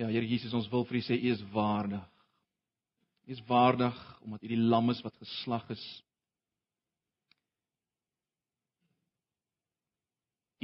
[0.00, 2.04] Ja, Here Jesus, ons wil vir U sê U is waardig.
[3.28, 5.82] U is waardig omdat U die lam is wat geslag is.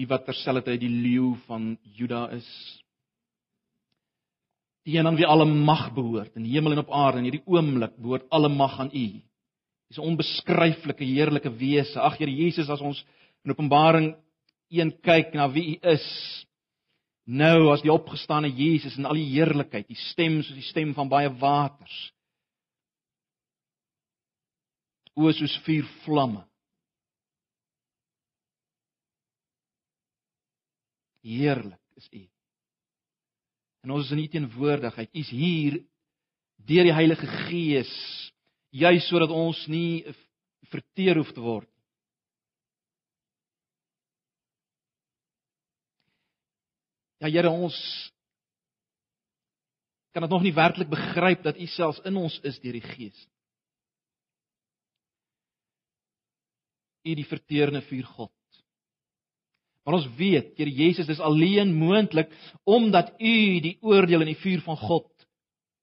[0.01, 2.49] U wat terselfdertyd die leeu van Juda is.
[4.89, 8.01] Die een aan wie alle mag behoort in hemel en op aarde en hierdie oomblik
[8.01, 9.07] behoort alle mag aan U.
[9.91, 12.01] Dis 'n onbeskryflike heerlike wese.
[12.01, 13.05] Ag Here Jesus, as ons
[13.45, 14.15] in Openbaring
[14.71, 16.46] 1 kyk na wie U is,
[17.27, 21.11] nou as die opgestane Jesus in al die heerlikheid, die stem soos die stem van
[21.11, 21.97] baie waters.
[25.17, 26.45] O soos vuur vlamme.
[31.27, 32.23] Heerlik is U.
[33.83, 35.11] En ons is in U teenwoordigheid.
[35.15, 35.81] U's hier
[36.67, 37.91] deur die Heilige Gees
[38.77, 40.05] juis sodat ons nie
[40.71, 41.71] verteer hoef te word.
[47.19, 47.77] Ja Here, ons
[50.13, 53.17] kan dit nog nie werklik begryp dat U selfs in ons is deur die Gees.
[57.07, 58.33] U die verteerende vuur God.
[59.85, 62.33] Maar ons weet, Here Jesus, dis alleen moontlik
[62.65, 65.13] omdat U die oordeel in die vuur van God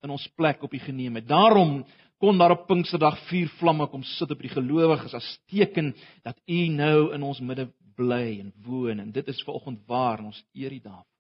[0.03, 1.29] in ons plek op U geneem het.
[1.29, 1.81] Daarom
[2.19, 5.93] kon daar op Pinksterdag vuur vlamme kom sit op die gelowiges as teken
[6.25, 10.33] dat U nou in ons midde bly en woon en dit is vanoggend waar en
[10.33, 11.12] ons eer U daarvoor.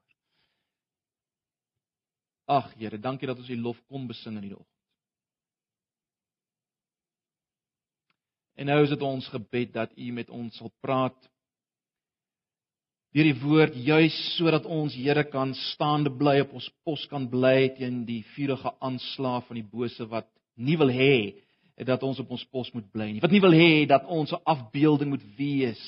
[2.45, 4.69] Ag Here, dankie dat ons U lof kon besing in hierdie oggend.
[8.59, 11.17] En nou is dit ons gebed dat U met ons sal praat
[13.13, 17.71] deur die woord juis sodat ons Here kan staande bly op ons pos kan bly
[17.77, 21.39] teen die vurige aanslag van die bose wat nie wil hê
[21.87, 23.21] dat ons op ons pos moet bly nie.
[23.23, 25.81] Wat nie wil hê dat ons 'n afbeelding moet wees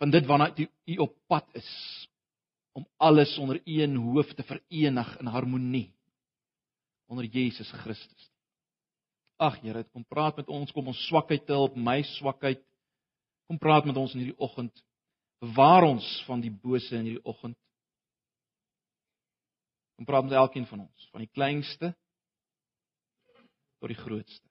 [0.00, 0.54] van dit waarna
[0.86, 1.68] u op pad is
[2.72, 5.88] om alles onder een hoof te verenig in harmonie
[7.10, 8.30] onder Jesus Christus.
[9.36, 12.60] Ag Here, kom praat met ons, kom ons swakheid help, my swakheid.
[13.50, 14.84] Kom praat met ons in hierdie oggend.
[15.42, 17.56] Bewaar ons van die bose in hierdie oggend.
[19.98, 21.90] Kom praat met elkeen van ons, van die kleinste
[23.80, 24.46] tot die grootste.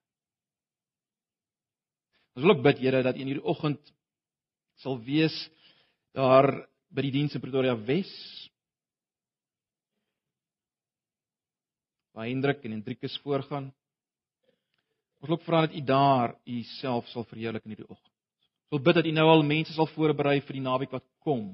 [2.36, 3.94] Ons wil ook bid Here dat in hierdie oggend
[4.84, 5.38] sal wees
[6.18, 6.50] daar
[6.90, 8.10] by die diens in Pretoria Wes.
[12.16, 13.70] Waar Hendrik en Hendrikus voorgaan.
[15.20, 18.14] Ons wil ook vra dat U daar U self sal verheerlik in hierdie oggend.
[18.70, 21.52] Ons wil bid dat U nou al mense sal voorberei vir die naweek wat kom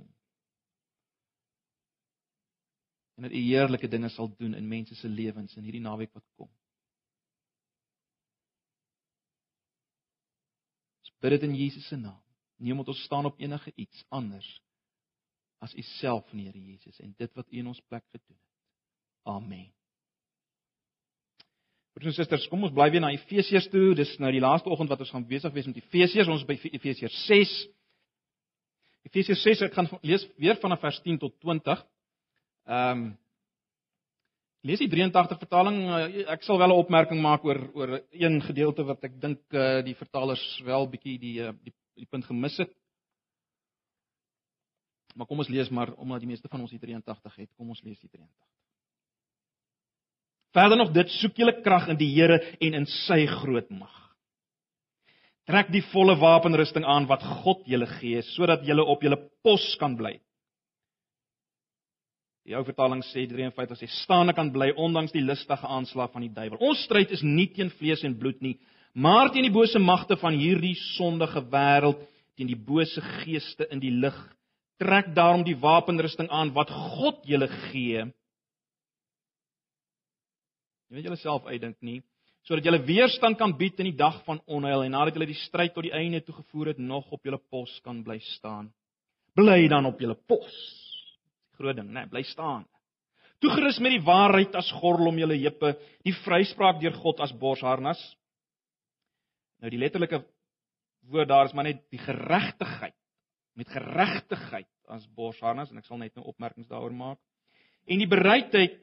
[3.15, 6.25] en dat U heerlike dinge sal doen in mense se lewens in hierdie naweek wat
[6.35, 6.49] kom.
[10.99, 12.19] Ons bid dit in Jesus se naam.
[12.59, 14.47] Omdat ons staan op enige iets anders
[15.65, 18.43] as U self, Here Jesus, en dit wat U in ons plek gedoen het.
[19.25, 19.65] Amen.
[21.95, 23.93] Broers en susters, kom ons bly weer na Efesiërs toe.
[23.95, 26.29] Dis nou die laaste oggend wat ons gaan besig wees met Efesiërs.
[26.31, 27.53] Ons is by Efesiërs 6.
[29.07, 31.85] Efesiërs 6, ek gaan lees weer vanaf vers 10 tot 20.
[32.65, 33.05] Ehm um,
[34.65, 35.75] lees die 83 vertaling.
[35.93, 39.83] Eh, ek sal wel 'n opmerking maak oor oor een gedeelte wat ek dink uh,
[39.85, 42.73] die vertalers wel bietjie die, uh, die die punt gemis het.
[45.15, 47.51] Maar kom ons lees maar omdat die meeste van ons die 83 het.
[47.55, 48.29] Kom ons lees die 83.
[50.55, 53.93] Verder nog dit soek julle krag in die Here en in sy groot mag.
[55.45, 59.97] Trek die volle wapenrusting aan wat God julle gee sodat julle op julle pos kan
[59.99, 60.15] bly.
[62.45, 66.25] Die ou vertaling sê 53 sê staan ek kan bly ondanks die listige aanslag van
[66.25, 66.61] die duiwel.
[66.61, 68.55] Ons stryd is nie teen vlees en bloed nie,
[68.93, 72.03] maar teen die bose magte van hierdie sondige wêreld,
[72.37, 74.17] teen die bose geeste in die lig.
[74.81, 78.03] Trek daarom die wapenrusting aan wat God julle gee.
[80.89, 82.01] Jy weet julleself uitdink nie
[82.45, 85.73] sodat julle weerstand kan bied in die dag van onheil en nadat julle die stryd
[85.73, 88.67] tot die einde toe gevoer het nog op julle pos kan bly staan.
[89.33, 90.53] Bly dan op julle pos
[91.57, 92.03] groot ding, né?
[92.03, 92.65] Nee, bly staan.
[93.43, 95.73] Toegerus met die waarheid as gordel om julle heupe,
[96.05, 98.01] die vryspraak deur God as borsharnas.
[99.63, 100.21] Nou die letterlike
[101.09, 102.95] woord daar is maar net die geregtigheid
[103.55, 107.19] met geregtigheid as borsharnas en ek sal net nou opmerkings daaroor maak.
[107.87, 108.81] En die bereidheid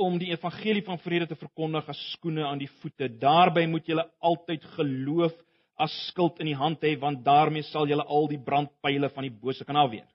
[0.00, 3.08] om die evangelie van vrede te verkondig as skoene aan die voete.
[3.20, 5.34] Daarby moet julle altyd geloof
[5.82, 9.34] as skild in die hand hê want daarmee sal julle al die brandpyle van die
[9.34, 10.06] bose kan afweer.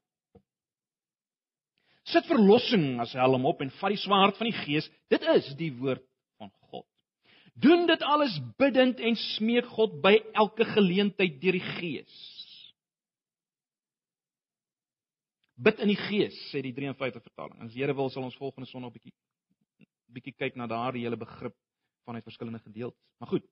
[2.07, 4.87] Sit verlossing as helm op en vat die swaard van die Gees.
[5.11, 6.05] Dit is die woord
[6.39, 6.85] van God.
[7.59, 12.15] Doen dit alles bidtend en smeek God by elke geleentheid deur die Gees.
[15.57, 17.57] Bid in die Gees, sê die 53 vertaling.
[17.65, 19.15] As die Here wil, sal ons volgende Sondag 'n bietjie
[20.13, 21.55] bietjie kyk na daardie hele begrip
[22.07, 23.01] vanuit verskillende gedeeltes.
[23.19, 23.45] Maar goed.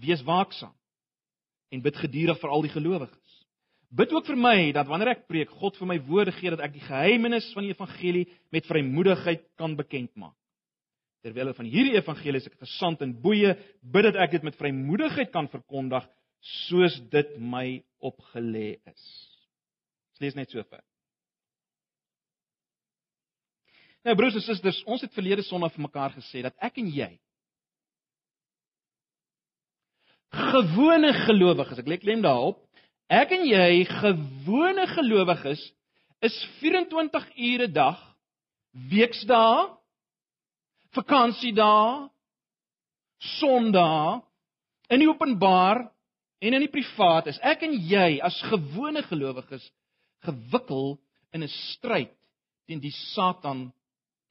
[0.00, 0.74] Wees waaksaam
[1.70, 3.36] en bid gedurig vir al die gelowiges.
[3.90, 6.76] Bid ook vir my dat wanneer ek preek, God vir my woorde gee dat ek
[6.76, 10.36] die geheimenis van die evangelie met vrymoedigheid kan bekend maak.
[11.24, 15.32] Terwyl van hierdie evangelie is ek gesand in boeye, bid dat ek dit met vrymoedigheid
[15.34, 16.06] kan verkondig
[16.40, 19.02] soos dit my opgelê is.
[20.14, 20.84] Ons lees net so ver.
[24.04, 27.10] Nou broers en susters, ons het verlede Sondag vir mekaar gesê dat ek en jy
[30.30, 32.62] gewone gelowiges, ek lê klem daarop,
[33.10, 35.62] ek en jy gewone gelowiges
[36.22, 37.98] is 24 ure 'n dag,
[38.92, 39.68] weksdae,
[40.94, 42.08] vakansiedae,
[43.20, 44.22] Sondae
[44.88, 45.90] in die openbaar
[46.40, 49.64] en in die privaat is ek en jy as gewone gelowiges
[50.24, 50.98] gewikkel
[51.32, 52.12] in 'n stryd
[52.66, 53.72] teen die Satan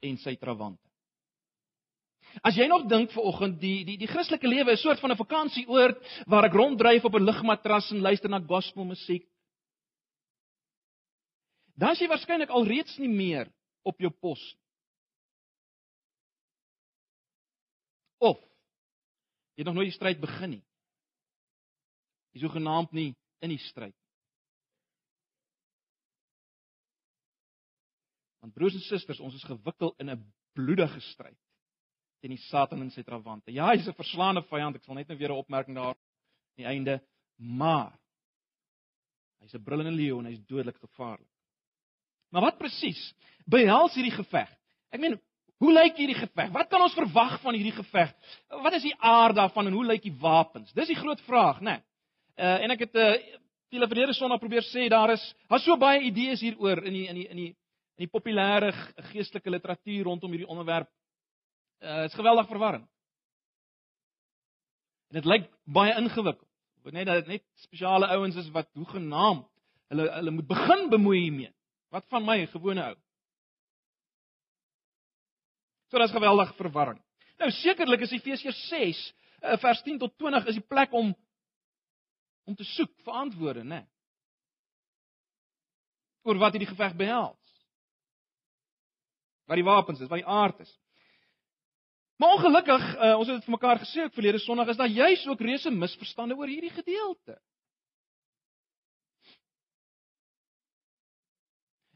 [0.02, 0.90] en sy trawante.
[2.46, 5.12] As jy nog dink ver oggend die die die Christelike lewe is 'n soort van
[5.12, 9.26] 'n vakansieoord waar ek ronddryf op 'n ligmatras en luister na gospelmusiek.
[11.74, 13.50] Dan is jy waarskynlik alreeds nie meer
[13.82, 14.56] op jou pos.
[18.18, 18.36] Of
[19.56, 20.64] jy het nog nooit die stryd begin nie.
[22.32, 23.10] Jy so genaamd nie
[23.42, 23.96] in die stryd.
[28.40, 31.38] Want broers en susters, ons is gewikkel in 'n bloedige stryd
[32.20, 33.52] teen die Satan en sy trawante.
[33.52, 35.96] Ja, hy's 'n verslaande vyand, ek sal net nou weer 'n opmerking daar aan
[36.56, 37.00] die einde,
[37.38, 37.98] maar
[39.40, 41.28] hy's 'n brullende leeu en hy's dodelik gevaarlik.
[42.30, 43.14] Maar wat presies
[43.46, 44.48] behels hierdie geveg?
[44.92, 45.20] Ek meen,
[45.58, 46.52] hoe lyk hierdie geveg?
[46.52, 48.14] Wat kan ons verwag van hierdie geveg?
[48.48, 50.72] Wat is die aard daarvan en hoe lyk die wapens?
[50.72, 51.76] Dis die groot vraag, né?
[51.76, 51.89] Nee.
[52.40, 53.12] Uh en ek het uh,
[53.70, 57.18] Viele verlede Sondag probeer sê daar is daar's so baie idees hieroor in die in
[57.20, 58.72] die in die in die populêre
[59.12, 60.88] geestelike literatuur rondom hierdie onderwerp.
[61.78, 62.88] Uh is geweldig verwarrend.
[65.10, 66.48] En dit lyk baie ingewikkeld.
[66.90, 69.46] Net dat dit net spesiale ouens is wat hoe genaamd
[69.92, 71.54] hulle hulle moet begin bemoei hiermee.
[71.94, 72.98] Wat van my gewone ou?
[75.90, 77.02] So dit is geweldig verwarrend.
[77.38, 79.06] Nou sekerlik is Efesiërs 6
[79.42, 81.14] uh, vers 10 tot 20 is die plek om
[82.50, 83.84] om te soek vir antwoorde, né?
[86.26, 87.38] Oor wat hierdie geveg behels
[89.50, 90.70] wat die wapens is, wat die aard is.
[92.22, 95.24] Maar ongelukkig, uh, ons het dit vir mekaar gesê ook verlede Sondag, is daar juis
[95.26, 97.34] ook reuse misverstande oor hierdie gedeelte.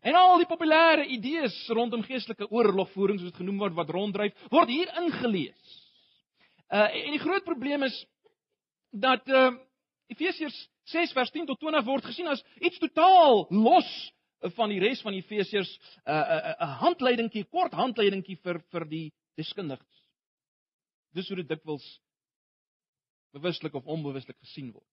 [0.04, 4.72] En al die populêre idees rondom geestelike oorlogvoering soos dit genoem word wat ronddryf, word
[4.72, 5.78] hier ingelees.
[6.74, 7.96] Uh en die groot probleem is
[8.90, 9.52] dat uh
[10.12, 10.56] Efesiërs
[10.92, 13.90] 6 vers 10 tot 20 word gesien as iets totaal los
[14.56, 18.60] van die res van Efesiërs 'n uh, 'n uh, 'n uh, handleidingkie, kort handleidingkie vir
[18.70, 19.06] vir die
[19.36, 20.02] deskundiges.
[21.14, 21.86] Dis hoe dit dikwels
[23.32, 24.90] bewuslik of onbewuslik gesien word.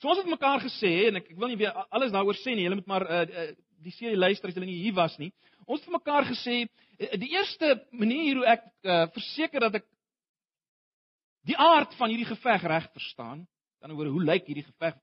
[0.00, 2.64] So ons het mekaar gesê en ek ek wil nie weer alles daaroor sê nie.
[2.66, 3.50] Julle moet maar uh, uh,
[3.84, 5.30] die serie luister as julle nie hier was nie.
[5.66, 9.86] Ons het mekaar gesê uh, die eerste manier hoe ek uh, verseker dat ek
[11.48, 13.44] die aard van hierdie geveg reg verstaan,
[13.80, 14.96] dan oor hoe lyk hierdie geveg,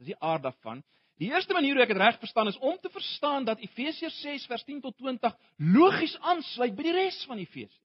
[0.00, 0.82] is die aard daarvan.
[1.16, 4.46] Die eerste manier hoe ek dit reg verstaan is om te verstaan dat Efesiërs 6
[4.50, 5.36] vers 10 tot 20
[5.72, 7.78] logies aansluit by die res van Efesiërs.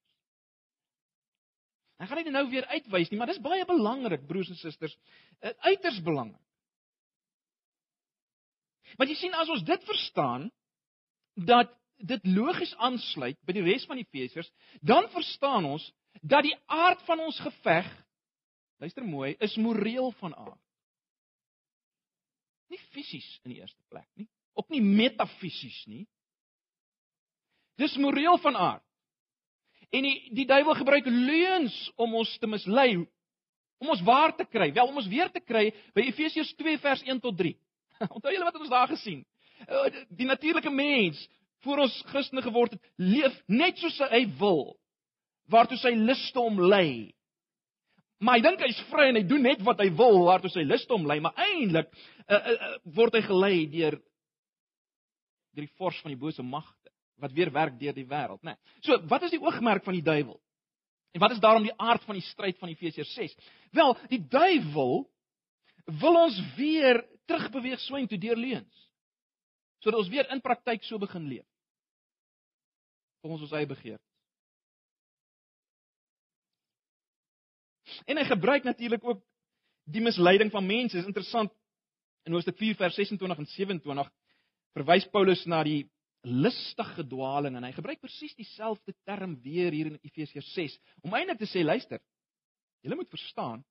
[2.01, 4.95] Ek gaan dit nou weer uitwys nie, maar dis baie belangrik broers en susters,
[5.39, 6.41] eh, uiters belangrik.
[8.97, 10.50] Want jy sien as ons dit verstaan
[11.36, 11.71] dat
[12.01, 14.50] dit logies aansluit by die res van Efesiërs,
[14.81, 15.86] dan verstaan ons
[16.21, 17.88] dat die aard van ons geveg,
[18.81, 20.59] luister mooi, is moreel van aard.
[22.71, 26.05] Nie fisies in die eerste plek nie, ook nie metafisies nie.
[27.79, 28.85] Dis moreel van aard.
[29.91, 32.95] En die die duiwel gebruik leuns om ons te mislei,
[33.81, 37.03] om ons waar te kry, wel om ons weer te kry by Efesiërs 2 vers
[37.03, 37.53] 1 tot 3.
[38.15, 39.23] Onthou julle wat ons daar gesien?
[39.67, 41.19] Uh, die natuurlike mens
[41.65, 44.71] voor ons Christene geword het, leef net soos hy wil,
[45.51, 47.11] waartoe sy liste hom lei.
[48.21, 50.85] Maar hy dink hy's vry en hy doen net wat hy wil waartoe sy lus
[50.91, 53.97] hom lei, maar eintlik uh, uh, uh, word hy gelei deur
[55.57, 58.55] die vors van die bose magte wat weer werk deur die wêreld, né?
[58.55, 58.79] Nee.
[58.85, 60.39] So, wat is die oogmerk van die duiwel?
[61.13, 63.35] En wat is daarom die aard van die stryd van Efesiërs 6?
[63.77, 65.03] Wel, die duiwel
[66.01, 68.87] wil ons weer terugbeweeg swyn toe deur leuns.
[69.83, 71.47] Sodat ons weer in praktyk so begin leef.
[73.21, 74.11] Volgens ons eie begeerte.
[78.05, 79.22] En hy gebruik natuurlik ook
[79.91, 80.98] die misleiding van mense.
[80.98, 81.51] Is interessant.
[82.24, 84.12] In Hoofstuk 4 vers 26 en 27
[84.77, 85.89] verwys Paulus na die
[86.22, 91.39] lustige dwaling en hy gebruik presies dieselfde term weer hier in Efesiërs 6 om eintlik
[91.41, 91.98] te sê luister
[92.86, 93.63] julle moet verstaan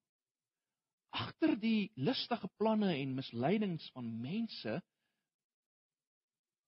[1.15, 4.81] agter die lustige planne en misleidings van mense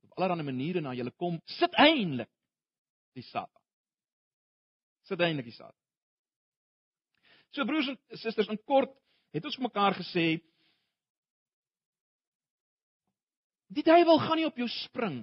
[0.07, 2.31] op allerlei maniere na julle kom sit eintlik
[3.19, 3.61] die Satan.
[5.11, 5.82] Sit eintlik die Satan
[7.53, 8.93] so broers en susters in kort
[9.33, 10.41] het ons mekaar gesê
[13.73, 15.23] die duiwel gaan nie op jou spring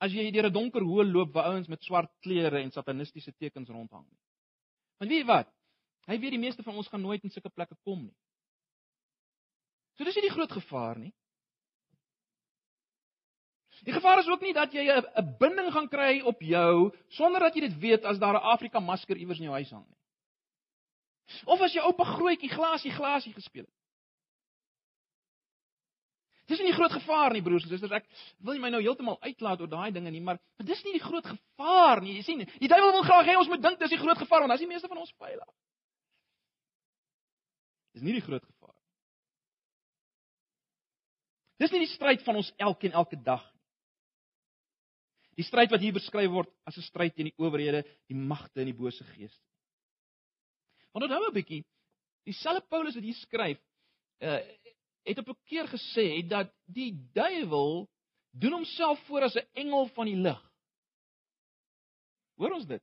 [0.00, 3.68] as jy deur 'n donker hoë loop waar ouens met swart klere en satanistiese tekens
[3.68, 4.18] rondhang nie.
[4.98, 5.48] Want weet jy wat?
[6.08, 8.16] Hy weet die meeste van ons gaan nooit in sulke plekke kom nie.
[9.96, 11.12] So dis nie die groot gevaar nie.
[13.84, 17.54] Die gevaar is ook nie dat jy 'n binding gaan kry op jou sonder dat
[17.54, 19.99] jy dit weet as daar 'n Afrika masker iewers in jou huis hang nie.
[21.46, 23.76] Of as jy oupa grootjie glasie glasie gespeel het.
[26.50, 27.92] Dis nie die groot gevaar nie broers en susters.
[28.00, 28.06] Ek
[28.42, 31.04] wil nie my nou heeltemal uitlaat oor daai dinge nie, maar maar dis nie die
[31.04, 32.16] groot gevaar nie.
[32.18, 34.50] Jy sien, die duiwel wil graag hê ons moet dink dis die groot gevaar want
[34.50, 35.46] dan is die meeste van ons veilig.
[37.94, 38.86] Dis nie die groot gevaar nie.
[41.62, 43.60] Dis nie die stryd van ons elkeen elke dag nie.
[45.38, 48.66] Die stryd wat hier beskryf word as 'n stryd teen die owerhede, die magte en
[48.66, 49.49] die bose geeste.
[50.92, 51.64] Want onthou 'n bietjie,
[52.26, 53.58] dieselfde Paulus wat hier skryf,
[54.18, 54.40] uh,
[55.02, 57.88] het op 'n keer gesê dat die duiwel
[58.30, 60.52] doen homself voor as 'n engel van die lig.
[62.34, 62.82] Hoor ons dit?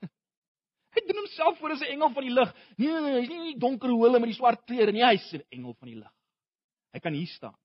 [0.94, 2.54] Hy doen homself voor as 'n engel van die lig.
[2.76, 5.32] Nee, nee, nee, hy's nie in die donker hole met die swart klere nie, hy's
[5.32, 6.14] 'n engel van die lig.
[6.92, 7.56] Hy kan hier staan.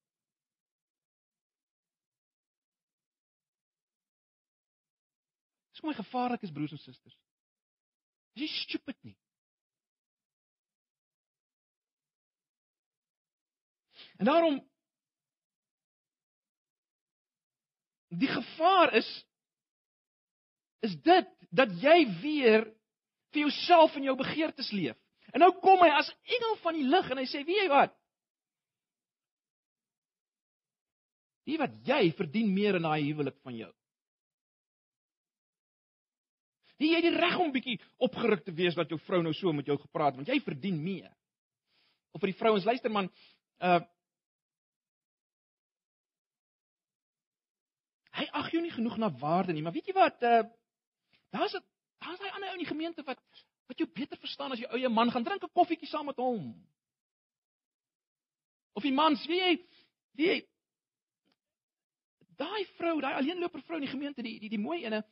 [5.71, 7.17] Dis hoe gevaarlik is broers en susters.
[8.33, 9.17] Nie stupid nie.
[14.17, 14.59] En daarom
[18.15, 19.09] die gevaar is
[20.85, 22.67] is dit dat jy weer
[23.33, 24.97] vir jouself en jou begeertes leef.
[25.33, 27.95] En nou kom hy as engel van die lig en hy sê, "Wie jy wat?
[31.45, 33.73] Wie wat jy verdien meer in daai huwelik van jou."
[36.77, 39.65] Wie jy die reg om bietjie opgeruk te wees dat jou vrou nou so met
[39.65, 41.11] jou gepraat het, want jy verdien meer.
[42.11, 43.09] Of vir die vrouens, luister man,
[43.59, 43.79] uh
[48.15, 50.21] Hy ag jou nie genoeg na waarde nie, maar weet jy wat?
[50.23, 50.43] Uh
[51.35, 51.63] daar's 'n
[51.99, 53.19] daar's daai ander ou in die gemeente wat
[53.67, 56.53] wat jou beter verstaan as jou eie man gaan drink 'n koffietjie saam met hom.
[58.73, 59.53] Of die mans, wie jy
[60.15, 60.47] wie jy
[62.35, 65.03] daai vrou, daai alleenloper vrou in die gemeente, die die die mooi ene.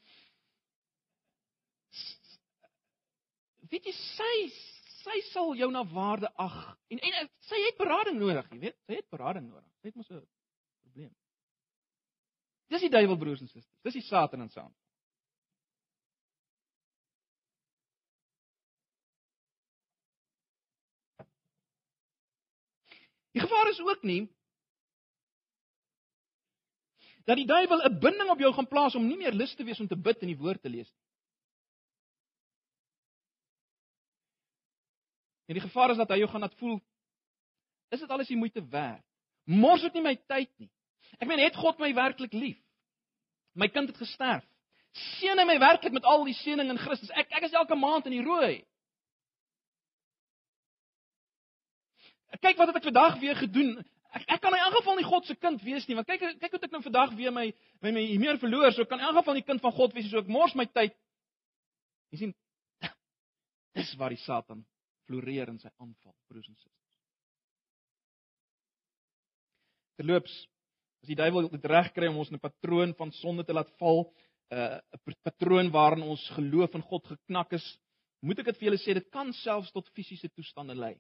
[3.72, 4.36] Weet jy sy
[5.04, 8.78] sy sal jou na waarde ag en en sy het berading nodig, jy weet.
[8.88, 9.72] Sy het berading nodig.
[9.82, 10.28] Sy het mos 'n.
[12.72, 13.80] Dis die duiwel broers en susters.
[13.82, 14.74] Dis die Satan in saam.
[23.34, 24.22] Die gevaar is ook nie
[27.24, 29.80] dat die duiwel 'n binding op jou gaan plaas om nie meer lus te wees
[29.80, 31.04] om te bid en die woord te lees nie.
[35.46, 36.82] En die gevaar is dat hy jou gaan laat voel
[37.90, 39.04] is dit alles die moeite werd?
[39.44, 40.70] Mors dit nie my tyd nie.
[41.20, 42.60] Ek meen, het God my werklik lief?
[43.54, 44.46] My kind het gesterf.
[44.94, 47.12] Seën hy my werklik met al die seëning in Christus?
[47.18, 48.62] Ek ek is elke maand in die rooi.
[52.44, 53.76] Kyk wat het ek vandag weer gedoen?
[54.14, 56.54] Ek ek kan in elk geval nie God se kind wees nie, want kyk kyk
[56.54, 57.48] hoe ek nou vandag weer my
[57.82, 60.22] my my meer verloor, so kan in elk geval nie kind van God wees, so
[60.22, 60.94] ek mors my tyd.
[62.14, 62.36] Jy sien
[63.80, 64.62] dis waar die Satan
[65.10, 66.80] floreer in sy aanval, broers en susters.
[69.98, 70.36] Terloops,
[71.04, 73.70] As die duiwel dit reg kry om ons in 'n patroon van sonde te laat
[73.78, 74.06] val,
[74.56, 77.66] uh, 'n patroon waarin ons geloof in God geknak is,
[78.22, 80.96] moet ek dit vir julle sê, dit kan selfs tot fisiese toestande lei.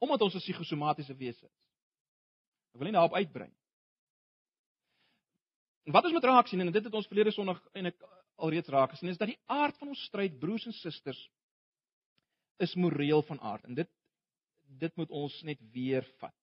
[0.00, 1.58] Omdat ons 'n psigosomatiese wese is.
[2.74, 3.60] Ek wil nie daarop uitbrei nie.
[5.92, 8.02] Wat ons moet raak sien en dit het ons verlede Sondag en ek
[8.36, 11.20] alreeds raak gesien is dat die aard van ons stryd broers en susters
[12.58, 13.90] is moreel van aard en dit
[14.80, 16.39] dit moet ons net weer vat.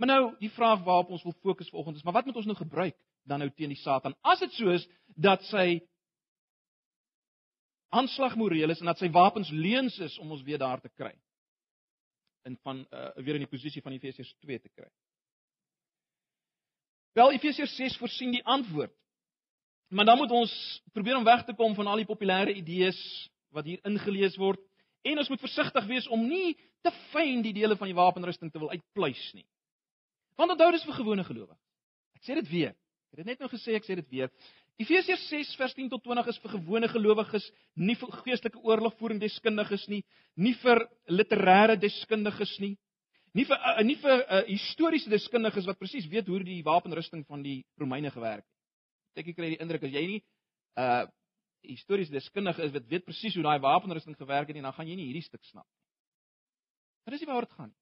[0.00, 2.56] Maar nou, die vraag waarop ons wil fokus vanoggend is, maar wat moet ons nou
[2.56, 2.96] gebruik
[3.28, 4.14] dan nou teen die Satan?
[4.24, 4.86] As dit so is
[5.20, 5.82] dat sy
[7.92, 11.12] aanslag moreel is en dat sy wapens leuns is om ons weer daar te kry.
[12.48, 14.88] In van uh, weer in die posisie van Efesiërs 2 te kry.
[17.18, 18.94] Wel Efesiërs 6 voorsien die antwoord.
[19.90, 20.52] Maar dan moet ons
[20.94, 22.98] probeer om weg te kom van al die populêre idees
[23.50, 24.62] wat hier ingelees word
[25.02, 28.60] En ons moet versigtig wees om nie te fyn die dele van die wapenrusting te
[28.60, 29.46] wil uitpluis nie.
[30.40, 31.60] Want onthou dis vir gewone gelowiges.
[32.16, 32.74] Ek sê dit weer.
[33.10, 34.30] Ek het dit net nou gesê, ek sê dit weer.
[34.80, 39.84] Efesiërs 6 vers 10 tot 20 is vir gewone gelowiges, nie vir geestelike oorlogvoering deskundiges
[39.92, 40.00] nie,
[40.40, 40.80] nie vir
[41.12, 42.72] literêre deskundiges nie,
[43.36, 47.44] nie vir uh, nie vir uh, historiese deskundiges wat presies weet hoe die wapenrusting van
[47.44, 49.20] die Romeine gewerk het.
[49.20, 50.22] Ek kry die indruk as jy nie
[50.80, 51.04] uh,
[51.68, 54.96] historiese deskundige is wat weet presies hoe daai wapenrusting gewerk het nie, dan gaan jy
[54.96, 55.78] nie hierdie stuk snap nie.
[57.10, 57.80] Dit is nie waaroor dit gaan nie.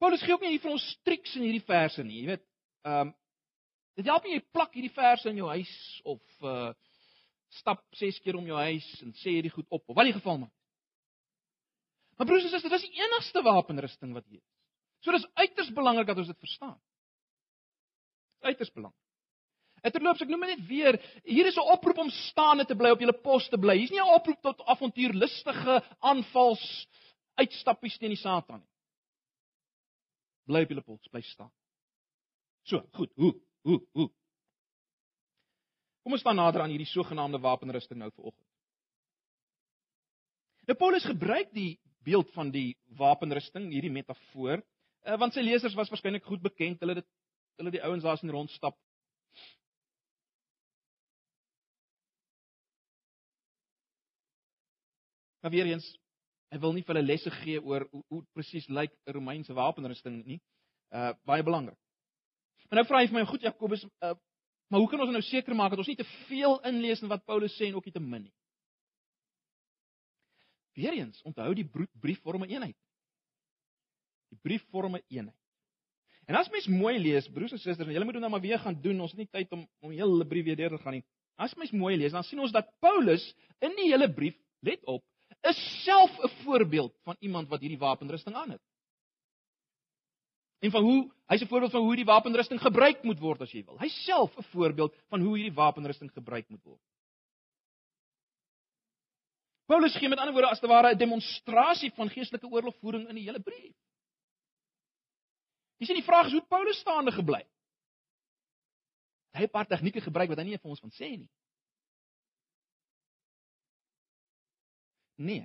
[0.00, 2.46] Paulus gee ook nie hier vir ons triks in hierdie verse nie, jy weet.
[2.88, 3.16] Ehm um,
[3.98, 5.72] dit help nie jy plak hierdie verse in jou huis
[6.08, 6.70] of uh
[7.58, 10.38] stap 6 keer om jou huis en sê hierdie goed op of wat die geval
[10.46, 10.52] mag.
[12.16, 14.48] Maar broers en susters, dit is die enigste wapenrusting wat hier is.
[15.04, 16.78] So dis uiters belangrik dat ons dit verstaan.
[18.46, 18.96] Uiters belangrik.
[19.82, 23.16] Etterloops, ek noem net weer, hier is 'n oproep om staande te bly op julle
[23.24, 23.76] pos te bly.
[23.76, 26.64] Hier's nie 'n oproep tot avontuurlustige aanvals
[27.36, 28.69] uitstappies teen die Satan nie.
[30.50, 31.52] Bly op julle pos, bly staan.
[32.66, 33.12] So, goed.
[33.14, 33.34] Hoe?
[33.62, 33.78] Hoe?
[33.92, 34.08] Hoe?
[36.02, 38.46] Kom ons staan nader aan hierdie sogenaamde wapenrusting nou vanoggend.
[40.66, 44.62] Nou Paulus gebruik die beeld van die wapenrusting, hierdie metafoor,
[45.04, 47.08] uh, want sy lesers was waarskynlik goed bekend, hulle dit
[47.60, 48.78] hulle die ouens daar sien rondstap.
[55.40, 55.90] Maar weer eens,
[56.50, 60.24] hy wil nie vir hulle lesse gee oor hoe, hoe presies lyk 'n Romeinse wapenrusting
[60.26, 60.40] nie.
[60.90, 61.78] Uh baie belangrik.
[62.70, 64.14] Maar nou vra hy vir my, goed Jakobus, uh,
[64.70, 67.24] Maar hoe kan ons nou seker maak dat ons nie te veel inlees in wat
[67.26, 68.34] Paulus sê en ook nie te min nie?
[70.78, 72.76] Weereens, onthou die brief vorm 'n eenheid.
[74.30, 75.36] Die brief vorm 'n eenheid.
[76.28, 78.58] En as mens mooi lees, broers en susters, en julle moet dit nou maar weer
[78.58, 80.92] gaan doen, ons het nie tyd om om die hele brief weer deur te gaan
[80.92, 81.04] nie.
[81.36, 85.02] As mens mooi lees, dan sien ons dat Paulus in die hele brief, let op,
[85.40, 88.62] is self 'n voorbeeld van iemand wat hierdie wapenrusting aan het
[90.60, 93.64] en van hoe hy's 'n voorbeeld van hoe die wapenrusting gebruik moet word as jy
[93.64, 93.78] wil.
[93.78, 96.82] Hy's self 'n voorbeeld van hoe hierdie wapenrusting gebruik moet word.
[99.66, 103.24] Paulus gee met ander woorde as te ware 'n demonstrasie van geestelike oorlogvoering in die
[103.24, 103.76] hele brief.
[105.78, 107.46] Jy sien die vraag is hoe Paulus staande gebly.
[109.32, 111.30] Hy het 'n paar tegnieke gebruik wat hy nie vir ons van sê nie.
[115.20, 115.44] Nee.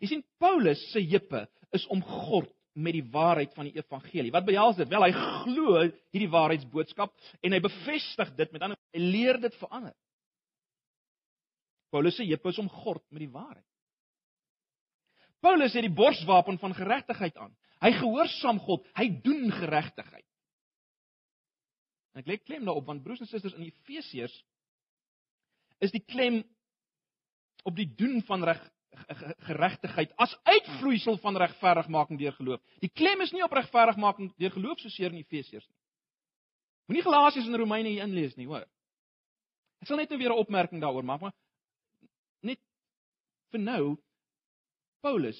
[0.00, 4.32] Jy sien Paulus se heupe is omgord met die waarheid van die evangelie.
[4.32, 4.88] Wat behels dit?
[4.90, 5.80] Wel, hy glo
[6.12, 9.96] hierdie waarheidsboodskap en hy bevestig dit met ander hy leer dit vir ander.
[11.90, 13.66] Paulus se heup is omgord met die waarheid.
[15.42, 17.54] Paulus het die borswapen van geregtigheid aan.
[17.80, 20.26] Hy gehoorsaam God, hy doen geregtigheid.
[22.20, 24.34] Ek lê klem daarop want broers en susters in Efesiërs
[25.80, 26.42] is die klem
[27.64, 28.60] op die doen van reg
[29.46, 32.62] geregtigheid as uitvloeisel van regverdigmaking deur geloof.
[32.82, 35.78] Die klem is nie op regverdigmaking deur geloof soseer in Efesiërs nie.
[36.90, 38.66] Moenie Galasiërs en Romeine hier inlees nie, hoor.
[39.80, 41.34] Ek sal net nou weer 'n opmerking daaroor maak, maar
[42.42, 42.58] net
[43.52, 43.96] vir nou
[45.00, 45.38] Paulus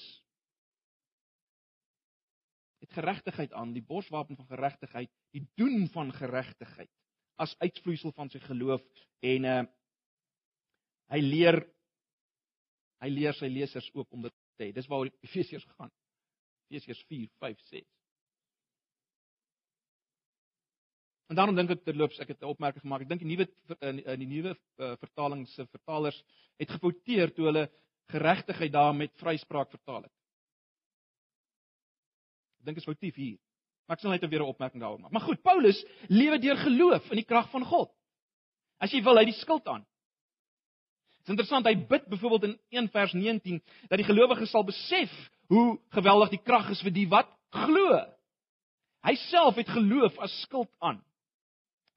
[2.81, 6.89] het geregtigheid aan, die borswapen van geregtigheid, die doen van geregtigheid
[7.35, 8.81] as uitvloeisel van sy geloof
[9.21, 9.61] en uh
[11.11, 11.57] hy leer
[13.01, 14.71] Hy leer sy lesers ook om dit te hê.
[14.75, 15.91] Dis waaroor Efesiërs gaan.
[16.69, 17.87] Efesiërs 4, 5, 6.
[21.31, 23.05] En daarom dink ek terloops ek het 'n opmerking gemaak.
[23.05, 23.47] Ek dink die nuwe
[23.87, 26.17] in die nuwe uh, vertaling se vertalers
[26.59, 27.69] het gefouteer toe hulle
[28.11, 30.15] geregtigheid daar met vryspraak vertaal het.
[32.59, 33.39] Ek dink dit is foutief hier.
[33.87, 35.11] Maar ek sal net weer 'n opmerking daaroor maak.
[35.11, 37.95] Maar goed, Paulus lewe deur geloof in die krag van God.
[38.77, 39.85] As jy wil, hy die skuld aan.
[41.21, 43.59] Dit is interessant, hy bid byvoorbeeld in 1 vers 19
[43.91, 45.11] dat die gelowige sal besef
[45.53, 47.99] hoe geweldig die krag is vir die wat glo.
[49.05, 50.97] Hy self het geloof as skuld aan.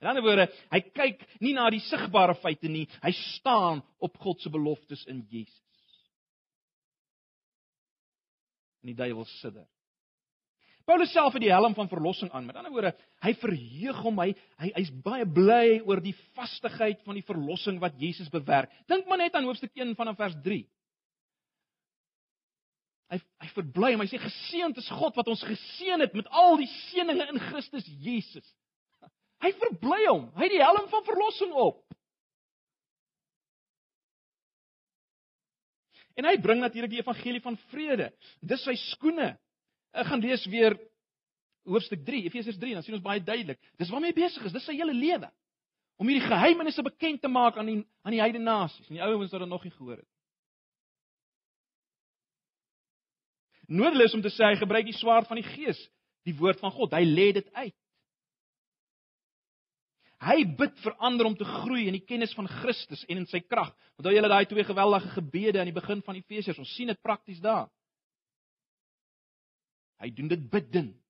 [0.04, 4.42] In ander woorde, hy kyk nie na die sigbare feite nie, hy staan op God
[4.44, 5.62] se beloftes in Jesus.
[8.84, 9.64] En die duiwel sidder.
[10.84, 12.44] Paulus self het die helm van verlossing aan.
[12.46, 12.92] Met ander woorde,
[13.24, 17.96] hy verheug hom, hy hy hy's baie bly oor die vastigheid van die verlossing wat
[18.00, 18.72] Jesus bewerk.
[18.90, 20.60] Dink maar net aan hoofstuk 1 vanaf vers 3.
[23.14, 24.04] Hy hy verbly hom.
[24.04, 27.88] Hy sê geseënd is God wat ons geseën het met al die seënings in Christus
[28.04, 28.46] Jesus.
[29.44, 30.28] Hy verbly hom.
[30.36, 31.80] Hy het die helm van verlossing op.
[36.14, 38.10] En hy bring natuurlik die evangelie van vrede.
[38.44, 39.32] Dis sy skoene.
[39.94, 40.76] Ek gaan lees weer
[41.64, 43.60] hoofstuk 3, Efesiërs 3, dan sien ons baie duidelik.
[43.80, 44.54] Dis waarmee hy besig is.
[44.54, 45.30] Dis sy hele lewe.
[45.96, 49.30] om hierdie geheimenisse bekend te maak aan die aan die heidene nasies, en die ouens
[49.30, 50.08] wat dit nog nie gehoor het.
[53.70, 55.78] Nodeloos om te sê hy gebruik die swaard van die Gees,
[56.26, 56.92] die woord van God.
[56.92, 57.76] Hy lê dit uit.
[60.24, 63.40] Hy bid vir ander om te groei in die kennis van Christus en in sy
[63.44, 63.72] krag.
[64.00, 66.60] Onthou julle daai twee geweldige gebede aan die begin van Efesiërs.
[66.60, 67.68] Ons sien dit prakties daar.
[70.04, 71.00] Hy doen dit bidend.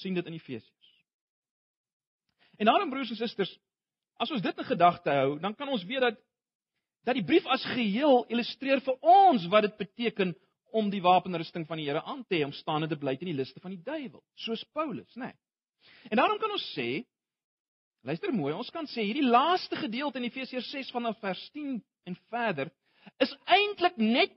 [0.00, 0.68] sien dit in Efesiërs.
[2.60, 3.52] En daarom broers en susters,
[4.20, 6.20] as ons dit in gedagte hou, dan kan ons weet dat
[7.08, 10.34] dat die brief as geheel illustreer vir ons wat dit beteken
[10.76, 13.38] om die wapenrusting van die Here aan te hê om staande te bly teen die
[13.38, 15.30] liste van die duiwel, soos Paulus, né?
[15.30, 16.10] Nee.
[16.12, 17.06] En daarom kan ons sê,
[18.04, 21.80] luister mooi, ons kan sê hierdie laaste gedeelte in Efesiërs 6 vanaf vers 10
[22.12, 22.68] en verder
[23.24, 24.36] is eintlik net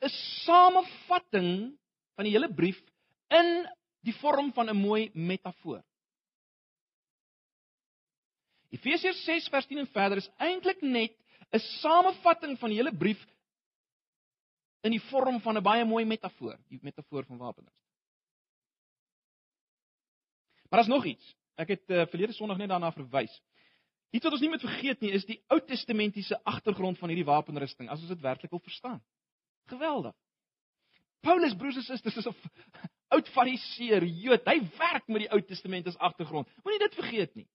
[0.00, 0.08] 'n
[0.44, 1.78] samevatting
[2.14, 2.78] van die hele brief
[3.34, 3.66] in
[4.06, 5.82] die vorm van 'n mooi metafoor.
[8.70, 11.16] Efesiërs 6 vers 10 en verder is eintlik net
[11.52, 13.20] 'n samevatting van die hele brief
[14.82, 17.86] in die vorm van 'n baie mooi metafoor, die metafoor van wapenrusting.
[20.68, 21.34] Maar daar's nog iets.
[21.56, 23.40] Ek het uh, verlede Sondag net daarna verwys.
[24.10, 27.88] Iets wat ons nie moet vergeet nie, is die Ou Testamentiese agtergrond van hierdie wapenrusting,
[27.90, 29.00] as ons dit werklik wil verstaan.
[29.68, 30.14] Geweldig.
[31.20, 32.34] Paulus broers en susters is 'n
[33.14, 34.46] oud Fariseer, Jood.
[34.46, 36.48] Hy werk met die Ou Testament as agtergrond.
[36.64, 37.48] Moenie dit vergeet nie.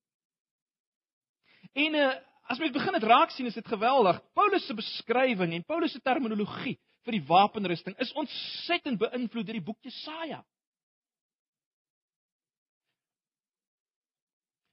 [1.73, 2.13] En uh,
[2.52, 4.19] as mens begin dit raak sien, is dit geweldig.
[4.34, 9.65] Paulus se beskrywing en Paulus se terminologie vir die wapenrusting is ontsettend beïnvloed deur die
[9.65, 10.43] boek Jesaja.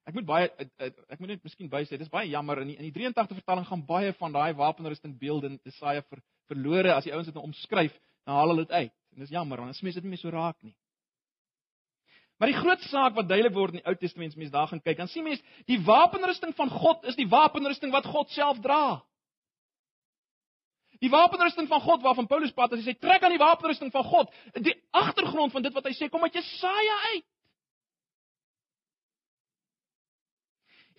[0.09, 2.89] Ek moet baie ek moet net miskien bysê, dit is baie jammer in die, in
[2.89, 7.15] die 83 vertaling gaan baie van daai wapenrusting beelde in Jesaja ver, verlore as die
[7.15, 7.95] ouens dit nou omskryf,
[8.27, 8.95] dan haal hulle dit uit.
[9.15, 10.75] En dis jammer want as mens dit nie meer so raak nie.
[12.41, 14.81] Maar die groot saak wat duidelik word in die Ou Testament, as mens daar gaan
[14.81, 19.03] kyk, dan sien mens die wapenrusting van God is die wapenrusting wat God self dra.
[21.05, 24.05] Die wapenrusting van God waarvan Paulus praat, as hy sê trek aan die wapenrusting van
[24.09, 27.29] God, die agtergrond van dit wat hy sê kom uit Jesaja uit.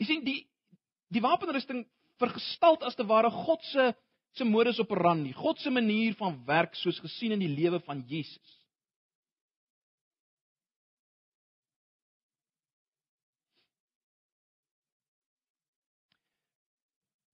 [0.01, 0.39] Jy sien die
[1.11, 1.83] die wapenrusting
[2.21, 3.89] vergestalt as te ware God se
[4.37, 8.61] se modus operandi, God se manier van werk soos gesien in die lewe van Jesus.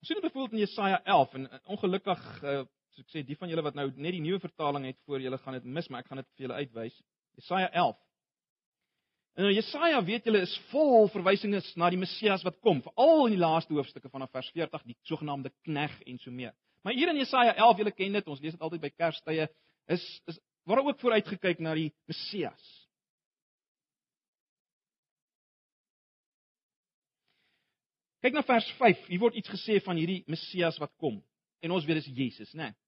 [0.07, 2.61] sien byvoorbeeld in Jesaja 11 en ongelukkig uh,
[2.95, 5.39] soos ek sê die van julle wat nou net die nuwe vertaling het voor julle
[5.41, 6.99] gaan dit mis maar ek gaan dit vir julle uitwys.
[7.37, 7.97] Jesaja 11.
[9.37, 13.35] En nou Jesaja weet julle is vol verwysings na die Messias wat kom, veral in
[13.35, 16.55] die laaste hoofstukke vanaf vers 40 die sogenaamde knegg en so meer.
[16.87, 19.49] Maar hier in Jesaja 11, julle ken dit, ons lees dit altyd by Kerstye,
[19.91, 22.67] is is waar ook vooruitgekyk na die Messias.
[28.23, 29.03] Kyk na vers 5.
[29.11, 31.19] Hier word iets gesê van hierdie Messias wat kom.
[31.59, 32.69] En ons weet dis Jesus, né?
[32.71, 32.79] Nee.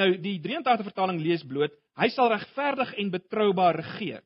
[0.00, 4.24] Nou die 83 vertaling lees bloot, hy sal regverdig en betroubaar regeer.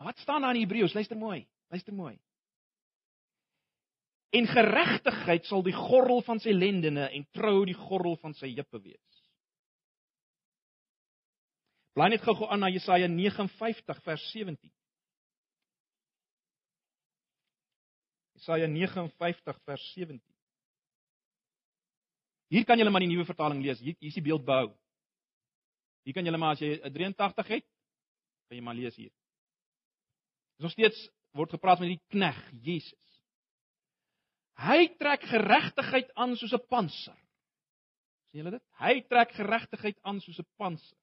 [0.00, 0.96] Wat staan daar in Hebreëus?
[0.96, 1.42] Luister mooi.
[1.68, 2.16] Luister mooi.
[4.30, 8.78] En geregtigheid sal die gordel van sy lendene en trou die gordel van sy heupe
[8.82, 9.22] wees.
[11.98, 14.70] Blaai net gou-gou aan na Jesaja 59 vers 17.
[18.38, 20.20] Jesaja 59 vers 17.
[22.50, 23.82] Hier kan julle maar die nuwe vertaling lees.
[23.82, 24.70] Hier hier is die beeld behou.
[26.06, 27.66] Hier kan julle maar as jy 'n 83 het,
[28.48, 29.12] kan jy maar lees hier.
[30.56, 33.09] Dis nog steeds word gepraat met die knegg Jesus.
[34.60, 37.16] Hy trek geregtigheid aan soos 'n panser.
[38.30, 38.62] sien julle dit?
[38.78, 40.98] Hy trek geregtigheid aan soos 'n panser.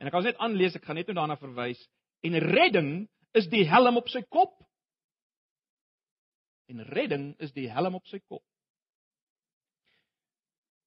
[0.00, 1.80] En ek kan net aanlees, ek gaan net nou daarna verwys
[2.22, 4.56] en redding is die helm op sy kop.
[6.68, 8.44] En redding is die helm op sy kop.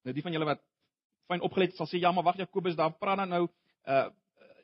[0.04, 0.60] Nou die van julle wat
[1.30, 3.48] fyn opgelet sal sê ja, maar wag Jakobus, daar praat dan nou
[3.86, 4.10] uh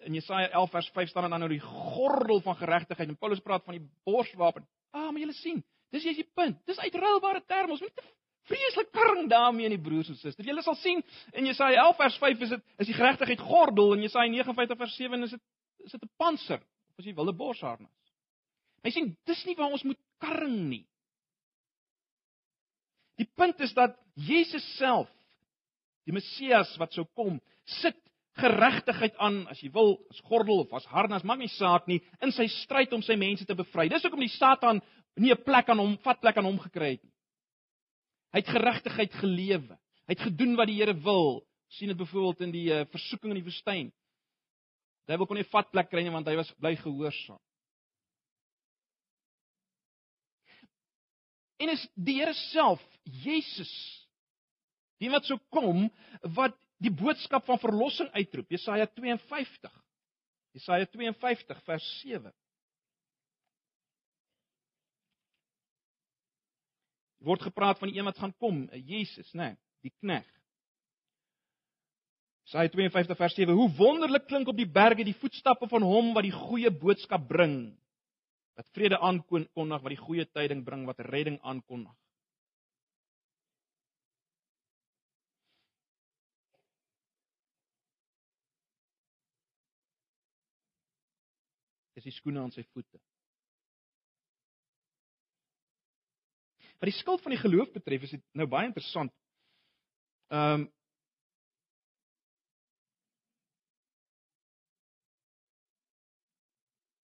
[0.00, 3.64] in Jesaja 11 vers 5 staan dan nou die gordel van geregtigheid en Paulus praat
[3.64, 4.64] van die borswapen.
[4.90, 5.60] Ah, maar julle sien,
[5.94, 6.58] dis jy's die punt.
[6.66, 7.76] Dis uitruilbare terme.
[7.76, 8.06] Ons moet te
[8.50, 10.46] vreeslik karring daarmee in die broers en susters.
[10.46, 11.02] Julle sal sien
[11.36, 14.96] in Jesaja 11 vers 5 is dit is die geregtigheid gordel en Jesaja 59 vers
[14.98, 15.42] 7 is dit
[15.86, 16.60] is dit 'n panser
[16.98, 17.92] as jy wilde borsharnas.
[18.84, 20.86] Jy sien, dis nie waar ons moet karring nie.
[23.20, 25.08] Die punt is dat Jesus self,
[26.08, 27.96] die Messias wat sou kom, sit
[28.40, 32.32] geregtigheid aan, as jy wil, as gordel of as harnas, maak nie saak nie, in
[32.32, 33.88] sy stryd om sy mense te bevry.
[33.88, 34.80] Dis hoekom die Satan
[35.16, 37.14] nie 'n plek aan hom, vat plek aan hom gekry het nie.
[38.32, 39.78] Hy het geregtigheid gelewe.
[40.06, 41.46] Hy het gedoen wat die Here wil.
[41.70, 43.92] sien dit byvoorbeeld in die uh, versoeking in die woestyn
[45.06, 47.38] Die duiwel kon nie vat plek kry nie want hy was bly gehoorsaam.
[51.60, 53.70] En is die Here self, Jesus,
[54.98, 55.88] die wat sou kom
[56.36, 58.50] wat die boodskap van verlossing uitroep.
[58.56, 59.72] Jesaja 52.
[60.56, 62.32] Jesaja 52 vers 7.
[67.20, 70.28] word gepraat van die een wat gaan kom, Jesus, né, nee, die knegg.
[72.48, 73.54] Jesaja 52 vers 7.
[73.54, 77.76] Hoe wonderlik klink op die berge die voetstappe van hom wat die goeie boodskap bring.
[78.58, 81.94] Wat vrede aankondig, wat die goeie tyding bring, wat redding aankondig.
[92.00, 92.96] Dis die skoene aan sy voete.
[96.80, 99.12] Wat die skuld van die geloof betref, is dit nou baie interessant.
[100.32, 100.70] Ehm um,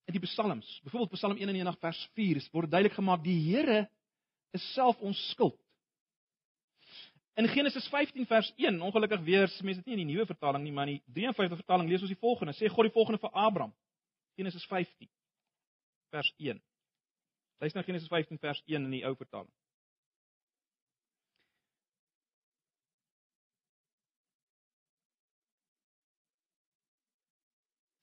[0.06, 3.80] In die Psalms, byvoorbeeld Psalm 91 vers 4, word duidelik gemaak die Here
[4.54, 5.56] is self ons skuld.
[7.34, 10.72] In Genesis 15 vers 1, ongelukkig weer, mense dit nie in die nuwe vertaling nie,
[10.72, 12.54] maar in die 53 vertaling lees ons die volgende.
[12.54, 13.74] Sê God die volgende vir Abraham.
[14.36, 15.08] Genesis 15
[16.12, 16.62] vers 1.
[17.60, 19.52] Luister na Genesis 15 vers 1 in die ou vertaling.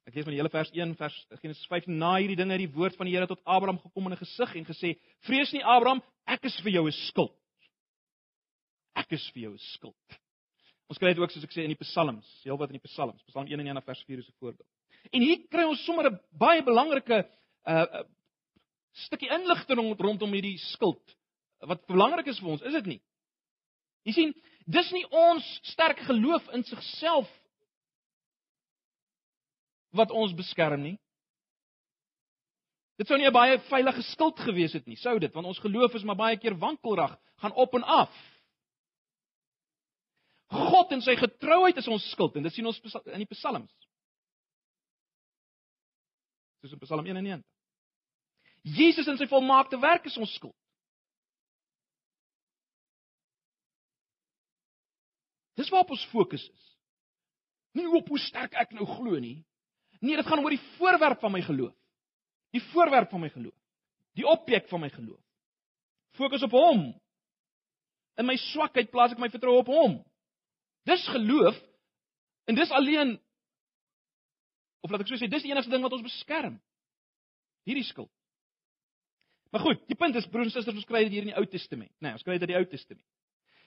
[0.10, 2.74] Ek lees maar die hele vers 1 vers Genesis 15 na hierdie dinge het die
[2.74, 6.04] woord van die Here tot Abraham gekom in 'n gesig en gesê: "Vrees nie Abraham,
[6.28, 7.38] ek is vir jou 'n skuld.
[8.96, 10.19] Ek is vir jou 'n skuld."
[10.89, 13.24] Ons kry dit ook soos ek sê in die Psalms, heel wat in die Psalms,
[13.24, 14.69] Psalm 91 vers 4 is 'n voorbeeld.
[15.11, 17.27] En hier kry ons sommer 'n baie belangrike
[17.67, 18.03] uh
[18.93, 21.15] stukkie inligting rondom hierdie skuld
[21.65, 23.01] wat belangrik is vir ons, is dit nie?
[24.03, 24.33] Jy sien,
[24.67, 27.29] dis nie ons sterk geloof in sigself
[29.95, 30.97] wat ons beskerm nie.
[32.99, 35.95] Dit sou nie 'n baie veilige skild gewees het nie, sou dit, want ons geloof
[35.95, 38.13] is maar baie keer wankelrig, gaan op en af.
[40.49, 43.73] God en sy getrouheid is ons skild en dit sien ons in die Psalms.
[46.63, 47.43] Soos in Psalm 91.
[48.63, 50.56] Jesus en sy volmaakte werk is ons skild.
[55.60, 56.69] Dis waarop ons fokus is.
[57.76, 59.41] Nie op hoe sterk ek nou glo nie,
[60.04, 61.76] Nee, dit gaan oor die voorwerp van my geloof.
[62.52, 63.56] Die voorwerp van my geloof.
[64.19, 65.21] Die objek van my geloof.
[66.19, 66.82] Fokus op hom.
[68.19, 69.95] In my swakheid plaas ek my vertroue op hom.
[70.84, 71.56] Dis geloof
[72.52, 73.15] en dis alleen
[74.84, 76.60] of laat ek so sê, dis die enigste ding wat ons beskerm.
[77.67, 78.12] Hierdie skuld.
[79.54, 81.46] Maar goed, die punt is broers en susters, ons kry dit hier in die Ou
[81.48, 82.10] Testament, né?
[82.10, 83.06] Nee, ons kry dit uit die Ou Testament.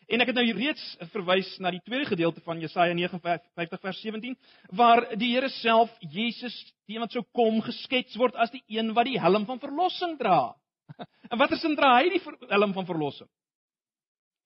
[0.06, 4.36] En ek het nou reeds verwys na die tweede gedeelte van Jesaja 59 vers 17
[4.78, 6.54] waar die Here self Jesus,
[6.86, 10.14] die een wat sou kom, geskets word as die een wat die helm van verlossing
[10.20, 10.54] dra.
[11.32, 13.26] En watter sin dra hy die helm van verlossing?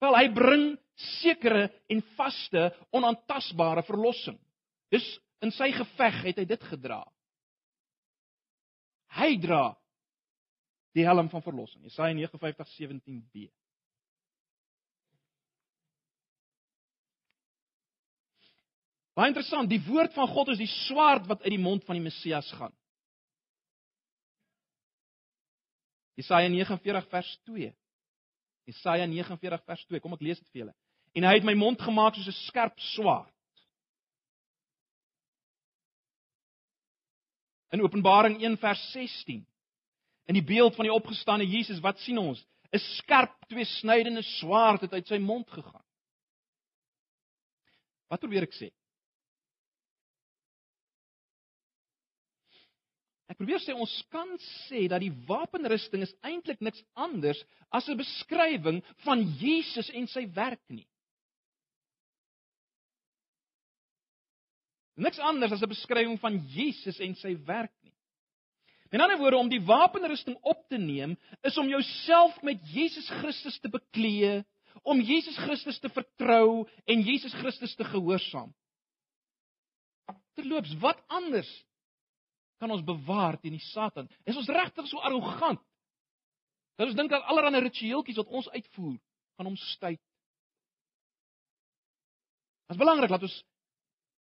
[0.01, 0.65] Wel, hy bring
[1.21, 4.39] sekere en vaste, onaantastbare verlossing.
[4.93, 5.05] Dis
[5.41, 7.01] in sy geveg het hy dit gedra.
[9.17, 9.71] Hy dra
[10.97, 11.83] die helm van verlossing.
[11.87, 13.49] Jesaja 59:17b.
[19.15, 22.05] Baie interessant, die woord van God is die swaard wat uit die mond van die
[22.05, 22.73] Messias gaan.
[26.21, 27.73] Jesaja 49 vers 2.
[28.71, 30.01] Jesaja 49 vers 2.
[30.01, 30.75] Kom ek lees dit vir julle.
[31.17, 33.35] En hy het my mond gemaak soos 'n skerp swaard.
[37.71, 39.47] In Openbaring 1 vers 16.
[40.27, 42.43] In die beeld van die opgestane Jesus, wat sien ons?
[42.71, 45.85] 'n Skerp, tweesnydende swaard het uit sy mond gegaan.
[48.11, 48.71] Wat probeer ek sê?
[53.31, 54.31] Ek probeer sê ons kan
[54.67, 57.39] sê dat die wapenrusting is eintlik niks anders
[57.71, 60.87] as 'n beskrywing van Jesus en sy werk nie.
[65.01, 67.95] Niks anders as 'n beskrywing van Jesus en sy werk nie.
[68.91, 73.59] In ander woorde om die wapenrusting op te neem is om jouself met Jesus Christus
[73.61, 74.45] te bekleë,
[74.83, 78.53] om Jesus Christus te vertrou en Jesus Christus te gehoorsaam.
[80.35, 81.51] Terloops, wat anders
[82.59, 84.09] kan ons bewaar teen die Satan.
[84.29, 85.61] Is ons regtig so arrogant?
[86.77, 88.99] Dat ons dink dat allerlei ritueeltjies wat ons uitvoer,
[89.37, 90.01] gaan hom stuit.
[92.69, 93.39] Dit is belangrik dat ons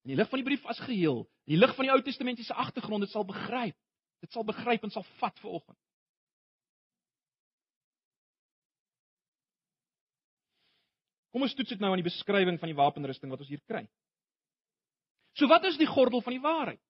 [0.08, 2.56] in die lig van die brief as geheel, in die lig van die Ou Testamentiese
[2.56, 3.76] agtergrond dit sal begryp.
[4.24, 5.78] Dit sal begryp en sal vat vir oggend.
[11.36, 13.84] Kom ons toets dit nou aan die beskrywing van die wapenrusting wat ons hier kry.
[15.36, 16.82] So wat is die gordel van die waarheid?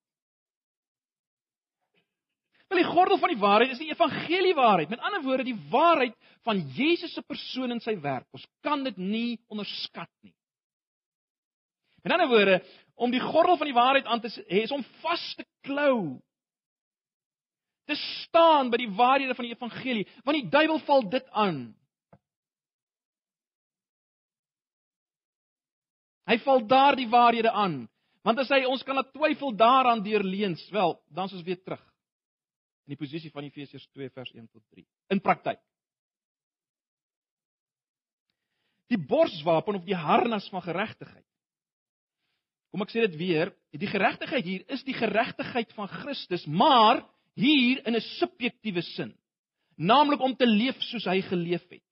[2.70, 4.94] Wel die gordel van die waarheid is die evangelie waarheid.
[4.94, 6.14] Met ander woorde, die waarheid
[6.46, 8.28] van Jesus se persoon en sy werk.
[8.30, 10.36] Ons kan dit nie onderskat nie.
[12.06, 12.60] Met ander woorde,
[12.98, 16.18] om die gordel van die waarheid aan te hê is om vas te klou.
[17.88, 21.60] Te staan by die waarhede van die evangelie, want die duiwel val dit aan.
[26.28, 27.86] Hy val daardie waarhede aan.
[28.26, 31.62] Want as hy ons kan laat twyfel daaraan deur leuns, wel, dan is ons weer
[31.62, 31.84] terug
[32.88, 35.60] in die posisie van Efesiërs 2 vers 1 tot 3 in praktyk.
[38.88, 41.27] Die borswapen of die harnas van geregtigheid.
[42.70, 47.04] Kom ek sê dit weer, die geregtigheid hier is die geregtigheid van Christus, maar
[47.38, 49.14] hier in 'n subjektiewe sin,
[49.76, 51.82] naamlik om te leef soos hy geleef het.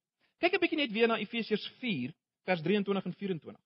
[0.40, 2.12] Kyk 'n bietjie net weer na Efesiërs 4
[2.44, 3.62] vers 23 en 24.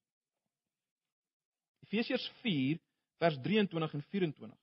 [1.89, 2.79] Efesiërs 4
[3.19, 4.59] vers 23 en 24.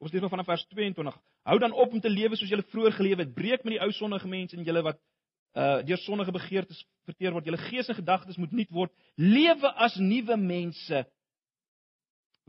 [0.00, 1.16] Ons lees vanaf vers 22.
[1.44, 3.34] Hou dan op om te lewe soos julle vroeër geleef het.
[3.34, 5.00] Breek met die ou sondige mense en julle wat
[5.58, 7.44] uh deur sondige begeertes verteer word.
[7.44, 8.92] Julle gees en gedagtes moet nuut word.
[9.16, 11.04] Lewe as nuwe mense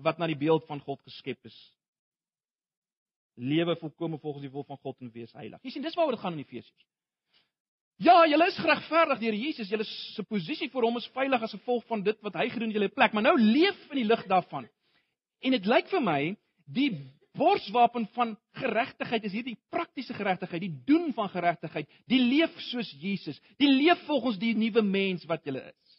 [0.03, 1.57] wat na die beeld van God geskep is.
[3.35, 5.61] Lewe volkome volgens die wil van God en wees heilig.
[5.63, 6.89] Jy sien, dis waaroor dit gaan in Efesiërs.
[8.01, 9.69] Ja, julle is geregverdig deur Jesus.
[9.69, 12.75] Julle se posisie voor hom is veilig as gevolg van dit wat hy gedoen het
[12.75, 13.13] in julle plek.
[13.13, 14.65] Maar nou leef in die lig daarvan.
[15.41, 16.21] En dit lyk vir my
[16.65, 16.89] die
[17.37, 23.39] borswapen van geregtigheid is hierdie praktiese geregtigheid, die doen van geregtigheid, die leef soos Jesus,
[23.61, 25.95] die leef volgens die nuwe mens wat jy is.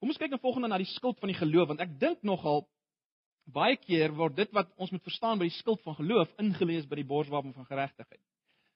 [0.00, 2.66] Kom ons kyk nou volgende na die skild van die geloof want ek dink nogal
[3.44, 6.96] baie keer word dit wat ons moet verstaan by die skild van geloof ingelees by
[7.00, 8.22] die borswapen van geregtigheid.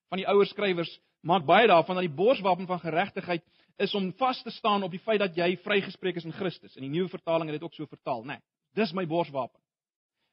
[0.09, 0.90] Van die ouer skrywers
[1.26, 3.44] maak baie daarvan dat die borswapen van geregtigheid
[3.78, 6.76] is om vas te staan op die feit dat jy vrygespreek is in Christus.
[6.76, 8.38] In die nuwe vertaling het dit ook so vertaal, né?
[8.38, 9.61] Nee, dis my borswapen.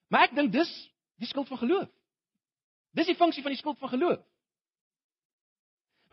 [0.10, 0.72] Maar ek dink dis
[1.22, 1.90] die skild van geloof.
[2.96, 4.22] Dis die funksie van die skild van geloof.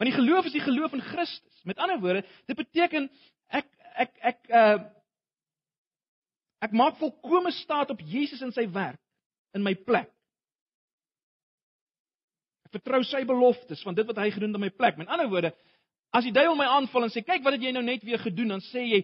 [0.01, 1.61] Want die geloof is die geloof in Christus.
[1.69, 3.11] Met ander woorde, dit beteken
[3.49, 3.69] ek
[4.03, 4.81] ek ek uh
[6.63, 9.01] ek maak volkomme staat op Jesus en sy werk
[9.57, 10.11] in my plek
[12.73, 14.99] vertrou sy beloftes van dit wat hy gedoen het in my plek.
[15.01, 15.53] Met ander woorde,
[16.17, 18.57] as die duiwel my aanval en sê kyk wat het jy nou net weer gedoen,
[18.57, 19.03] dan sê jy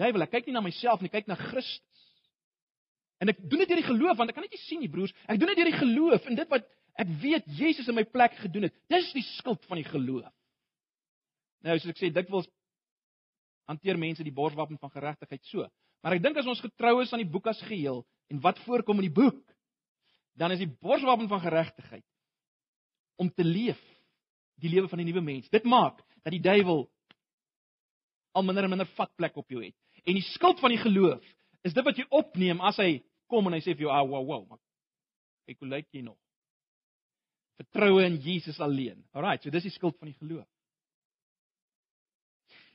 [0.00, 2.04] Duiwel, ek kyk nie na myself nie, ek kyk na Christus.
[3.22, 5.12] En ek doen dit deur die geloof want ek kan net nie sien nie, broers.
[5.30, 6.64] Ek doen dit deur die geloof in dit wat
[7.02, 8.74] ek weet Jesus in my plek gedoen het.
[8.90, 10.32] Dis die skuld van die geloof.
[11.62, 12.48] Nou, soos ek sê, dikwels
[13.72, 15.66] hanteer mense die borswapen van geregtigheid so.
[16.02, 19.02] Maar ek dink as ons getrou is aan die boek as geheel en wat voorkom
[19.02, 19.42] in die boek,
[20.38, 22.06] dan is die borswapen van geregtigheid
[23.20, 23.80] om te leef
[24.62, 25.50] die lewe van die nuwe mens.
[25.52, 26.86] Dit maak dat die duiwel
[28.32, 29.76] al minder en minder vatplek op jou het.
[30.06, 31.22] En die skild van die geloof
[31.62, 34.24] is dit wat jy opneem as hy kom en hy sê vir jou, "Ah, wow,
[34.26, 34.58] wow, maar
[35.46, 36.18] kyk hoe lyk jy nog?"
[37.56, 39.04] Vertroue in Jesus alleen.
[39.12, 40.48] Alraight, so dis die skild van die geloof.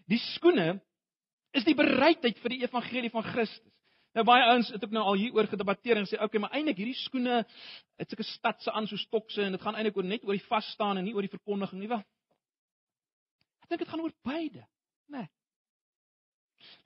[0.08, 0.82] Die skoene
[1.56, 3.74] is die bereidheid vir die evangelie van Christus.
[4.18, 6.98] Nou baie ouens het ook nou al hieroor gedebatteer en sê okay, maar eintlik hierdie
[6.98, 7.44] skoene
[8.00, 10.70] het sulke stadse aan so stokse en dit gaan eintlik oor net oor die vas
[10.74, 12.02] staan en nie oor die verkondiging nie wel.
[13.62, 14.64] Ek dink dit gaan oor beide,
[15.12, 15.28] né?
[15.28, 15.28] Nee.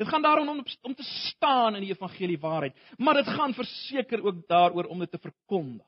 [0.02, 4.24] Dit gaan daarom om om te staan in die evangelie waarheid, maar dit gaan verseker
[4.26, 5.88] ook daaroor om dit te verkondig.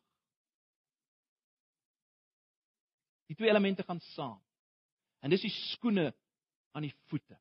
[3.27, 4.39] Die twee elemente gaan saam.
[5.19, 6.13] En dis die skoene
[6.71, 7.39] aan die voete.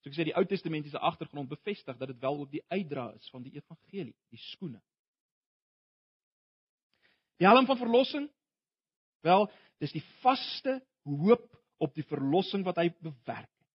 [0.00, 3.28] So ek sê die Ou Testamentiese agtergrond bevestig dat dit wel ook die uitdra is
[3.32, 4.80] van die evangelie, die skoene.
[7.40, 8.28] Die helm van verlossing?
[9.24, 9.46] Wel,
[9.80, 11.46] dis die vaste hoop
[11.80, 13.68] op die verlossing wat hy bewerk het.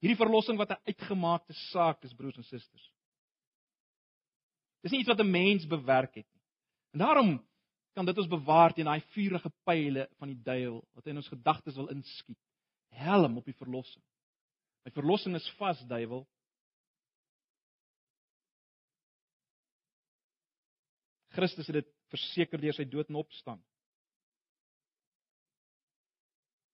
[0.00, 2.92] Hierdie verlossing wat 'n uitgemaakte saak is, broers en susters.
[4.80, 6.42] Dis nie iets wat 'n mens bewerk het nie.
[6.92, 7.48] En daarom
[7.92, 11.76] kan dit ons bewaar teen daai vuurige pile van die duiwel wat in ons gedagtes
[11.76, 12.38] wil inskiet.
[12.88, 14.04] Helm op die verlossing.
[14.84, 16.24] My verlossing is vas, duiwel.
[21.36, 23.60] Christus het dit verseker deur sy dood en opstaan.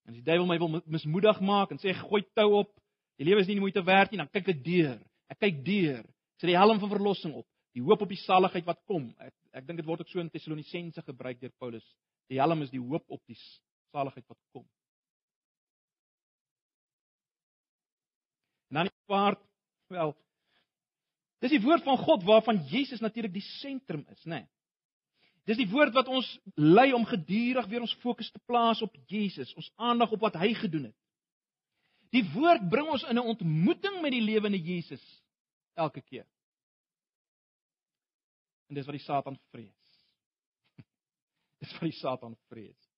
[0.07, 2.71] En as die duiwel my wil mismoedig maak en sê gooi tou op,
[3.19, 4.97] die lewe is nie moeite werd nie, dan kyk ek deur.
[5.33, 6.03] Ek kyk deur.
[6.39, 9.09] Sit die helm van verlossing op, die hoop op die saligheid wat kom.
[9.19, 11.85] Ek ek dink dit word ook so in Tessalonisense gebruik deur Paulus.
[12.31, 13.39] Die helm is die hoop op die
[13.91, 14.67] saligheid wat kom.
[18.69, 19.41] En dan die paard,
[19.93, 20.12] wel.
[21.45, 24.43] Dis die woord van God waarvan Jesus natuurlik die sentrum is, né?
[24.43, 24.47] Nee.
[25.47, 26.27] Dis die woord wat ons
[26.59, 30.51] lei om gedurig weer ons fokus te plaas op Jesus, ons aandag op wat hy
[30.59, 30.97] gedoen het.
[32.14, 35.05] Die woord bring ons in 'n ontmoeting met die lewende Jesus
[35.75, 36.27] elke keer.
[38.67, 40.03] En dis wat die Satan vrees.
[41.61, 42.91] Dis wat die Satan vrees.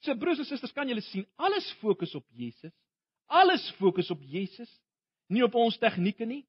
[0.00, 2.72] So broers en susters, kan julle sien, alles fokus op Jesus.
[3.32, 4.70] Alles fokus op Jesus,
[5.32, 6.42] nie op ons tegnieke nie.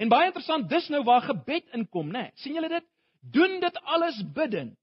[0.00, 2.26] En baie interessant, dis nou waar gebed inkom, né?
[2.28, 2.36] Nee.
[2.40, 2.86] sien julle dit?
[3.32, 4.76] Doen dit alles bidend.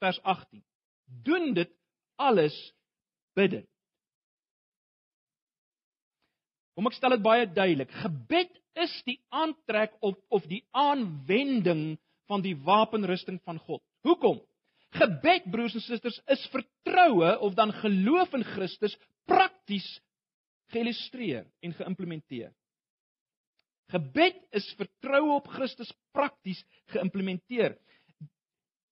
[0.00, 0.62] Vers 18.
[1.26, 1.70] Doen dit
[2.20, 2.56] alles
[3.36, 3.68] bidend.
[6.76, 7.92] Kom ek stel dit baie duidelik.
[8.04, 11.98] Gebed is die aantrek of of die aanwending
[12.30, 13.82] van die wapenrusting van God.
[14.06, 14.40] Hoekom?
[14.96, 18.96] Gebed, broers en susters, is vertroue of dan geloof in Christus
[19.28, 19.86] prakties
[20.72, 22.50] geillustreer en geïmplementeer.
[23.92, 26.62] Gebed is vertroue op Christus prakties
[26.94, 27.76] geïmplementeer.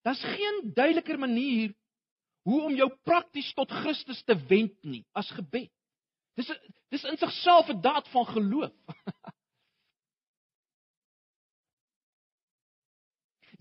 [0.05, 1.73] Daar's geen duideliker manier
[2.45, 5.69] hoe om jou prakties tot Christus te wend nie as gebed.
[6.37, 6.49] Dis
[6.89, 8.73] dis in sigself 'n daad van geloof.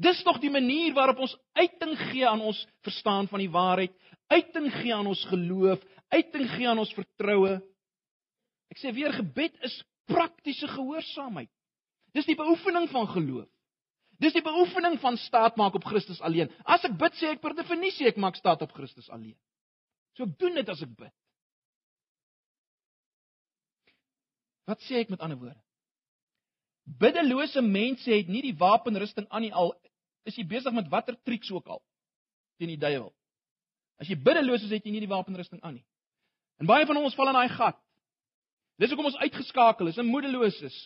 [0.00, 3.92] Dis tog die manier waarop ons uiting gee aan ons verstaan van die waarheid,
[4.32, 7.60] uiting gee aan ons geloof, uiting gee aan ons vertroue.
[8.70, 9.74] Ek sê weer gebed is
[10.10, 11.50] praktiese gehoorsaamheid.
[12.14, 13.48] Dis die beoefening van geloof.
[14.20, 16.50] Dis die beoefening van staat maak op Christus alleen.
[16.68, 19.36] As ek bid, sê ek per definisie ek maak staat op Christus alleen.
[20.18, 21.14] So ek doen dit as ek bid.
[24.68, 25.56] Wat sê ek met ander woorde?
[27.00, 29.72] Biddelose mense het nie die wapenrusting aan nie al
[30.28, 31.80] is jy besig met watter triks ook al
[32.60, 33.08] teen die duiwel.
[34.00, 35.86] As jy biddeloos is, het jy nie die wapenrusting aan nie.
[36.60, 37.78] En baie van ons val in daai gat.
[38.80, 40.76] Dis hoekom ons uitgeskakel is en moedeloos is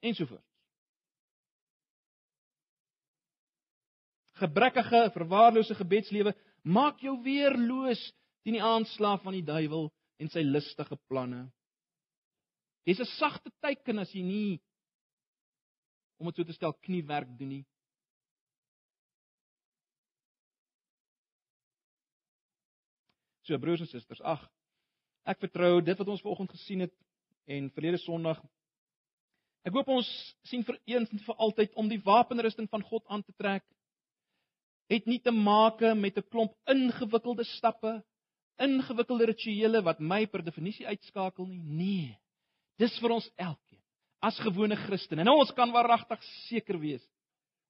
[0.00, 0.46] ensovoorts.
[4.40, 6.32] Gebrekkige, verwaarlose gebedslewe
[6.64, 8.00] maak jou weerloos
[8.40, 11.50] teen die aanslag van die duiwel en sy listige planne.
[12.88, 14.60] Dis 'n sagte teken as jy nie
[16.16, 17.66] om dit so te stel kniewerk doen nie.
[23.44, 24.48] So broers en susters, ag
[25.30, 26.94] ek vertrou dit wat ons vanoggend gesien het
[27.46, 28.40] en verlede Sondag
[29.60, 30.08] Ek hoop ons
[30.48, 33.64] sien vir eens en vir altyd om die wapenrusting van God aan te trek
[34.90, 38.02] het nie te maak met 'n klomp ingewikkelde stappe,
[38.58, 42.08] ingewikkelde rituele wat my per definisie uitskakel nie.
[42.08, 42.18] Nee.
[42.78, 43.82] Dis vir ons elkeen
[44.20, 45.20] as gewone Christene.
[45.20, 47.06] En ons kan waaragtig seker wees.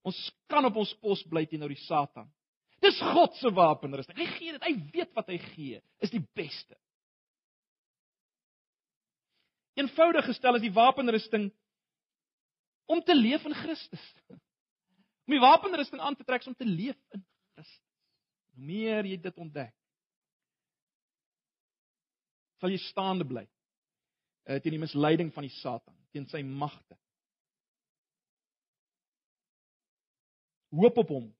[0.03, 2.31] Ons kan op ons pos bly teenoor die Satan.
[2.81, 4.17] Dis God se wapenrusting.
[4.17, 4.63] Hy gee dit.
[4.63, 5.83] Hy weet wat hy gee.
[6.01, 6.77] Is die beste.
[9.79, 11.51] Eenvoudig gestel is die wapenrusting
[12.91, 14.07] om te leef in Christus.
[15.31, 17.75] Om die wapenrusting aan te trek om te leef in Christus.
[18.51, 19.71] Hoe meer jy dit ontdek,
[22.59, 26.99] sal jy staande bly uh, teen die misleiding van die Satan, teen sy magte.
[30.75, 31.31] Hoop op hom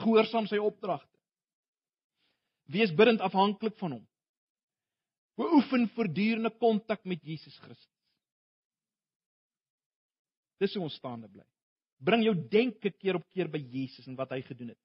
[0.00, 1.12] gehoorsaam sy opdragte.
[2.72, 4.04] Wees bidend afhanklik van hom.
[5.36, 7.92] Beoefen voortdurende kontak met Jesus Christus.
[10.60, 11.44] Dis hoe ons staande bly.
[12.00, 14.80] Bring jou denke keer op keer by Jesus en wat hy gedoen het.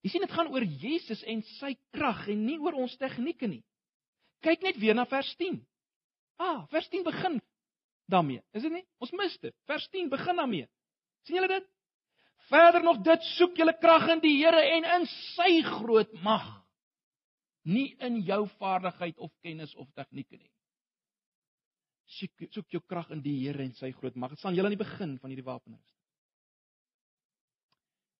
[0.00, 3.62] Jy sien dit gaan oor Jesus en sy krag en nie oor ons tegnieke nie.
[4.44, 5.58] Kyk net weer na vers 10.
[6.40, 7.36] Ah, vers 10 begin
[8.10, 8.40] daarmee.
[8.56, 8.86] Is dit nie?
[9.02, 9.54] Ons mis dit.
[9.68, 10.68] Vers 10 begin daarmee.
[11.26, 11.66] sien julle dit?
[12.48, 16.48] Verder nog dit soek julle krag in die Here en in sy groot mag.
[17.68, 20.50] Nie in jou vaardigheid of kennis of tegnieke nie.
[22.10, 24.32] Soek soek jou krag in die Here en sy groot mag.
[24.32, 25.96] Dit staan julle aan die begin van hierdie wapenrusting.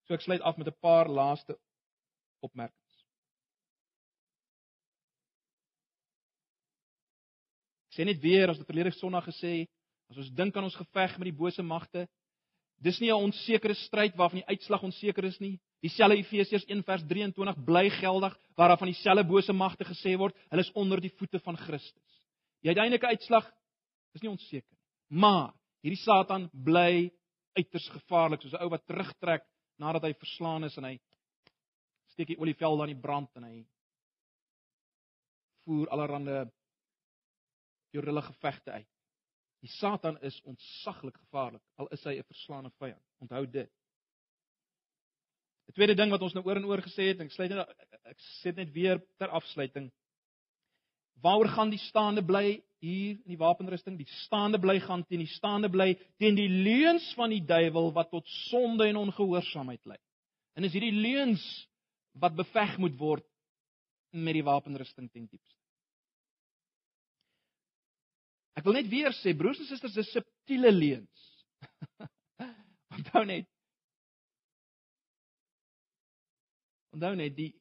[0.07, 1.57] So ek sluit af met 'n paar laaste
[2.43, 3.05] opmerkings.
[7.91, 9.67] Ek sê net weer as wat verlede Sondag gesê,
[10.11, 12.07] as ons dink aan ons geveg met die bose magte,
[12.81, 15.61] Dis nie 'n onsekere stryd waarvan die uitslag onseker is nie.
[15.83, 20.73] Dieselfde Efesiërs 1:23 bly geldig waar daar van dieselfde bose magte gesê word, hulle is
[20.73, 22.27] onder die voete van Christus.
[22.63, 23.53] Die uiteindelike uitslag
[24.15, 25.19] is nie onseker nie.
[25.21, 25.53] Maar
[25.83, 27.11] hierdie Satan bly
[27.57, 29.45] uiters gevaarlik soos 'n ou wat terugtrek
[29.79, 31.01] nadat hy verslaan is en hy
[32.13, 33.67] steek die olieveld aan die brand en hy
[35.65, 36.51] voer allerlei
[37.93, 38.89] jorrille gevegte uit.
[39.61, 43.05] Die Satan is ontsaglik gevaarlik al is hy 'n verslaane vyand.
[43.21, 43.71] Onthou dit.
[45.69, 47.69] 'n Tweede ding wat ons nou oor en oor gesê het, ek sluit net
[48.05, 49.91] ek sê net weer ter afsluiting.
[51.23, 53.99] Waaroor gaan die staande bly hier in die wapenrusting?
[53.99, 58.11] Die staande bly gaan teen die staande bly teen die leuns van die duiwel wat
[58.11, 59.99] tot sonde en ongehoorsaamheid lei.
[60.57, 61.45] En is hierdie leuns
[62.13, 63.27] wat beveg moet word
[64.11, 65.60] met die wapenrusting ten diepste.
[68.59, 71.27] Ek wil net weer sê broers en susters, dis subtiele leuns.
[72.97, 73.49] Onthou net.
[76.95, 77.53] Onthou net die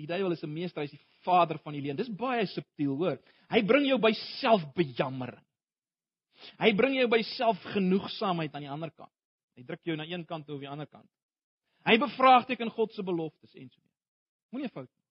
[0.00, 1.96] die duiwel is 'n meester, hy's die vader van die leuen.
[1.98, 3.18] Dis baie subtiel, hoor.
[3.52, 5.44] Hy bring jou by selfbejammering.
[6.56, 9.12] Hy bring jou by selfgenoegsaamheid aan die ander kant.
[9.58, 11.08] Hy druk jou na een kant toe of die ander kant.
[11.84, 13.82] Hy bevraagteken God se beloftes en so.
[14.52, 15.08] Moenie 'n fout maak.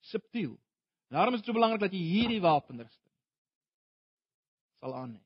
[0.00, 0.56] Subtiel.
[1.12, 3.05] Daarom is dit so belangrik dat jy hierdie wapenrusting
[4.86, 5.22] sal aan hê.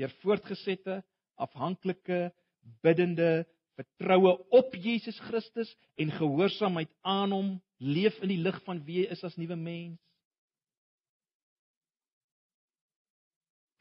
[0.00, 1.02] Deur voortgesette,
[1.36, 2.32] afhanklike,
[2.80, 3.44] biddende
[3.76, 5.68] vertroue op Jesus Christus
[6.00, 10.00] en gehoorsaamheid aan hom, leef in die lig van wie hy is as nuwe mens.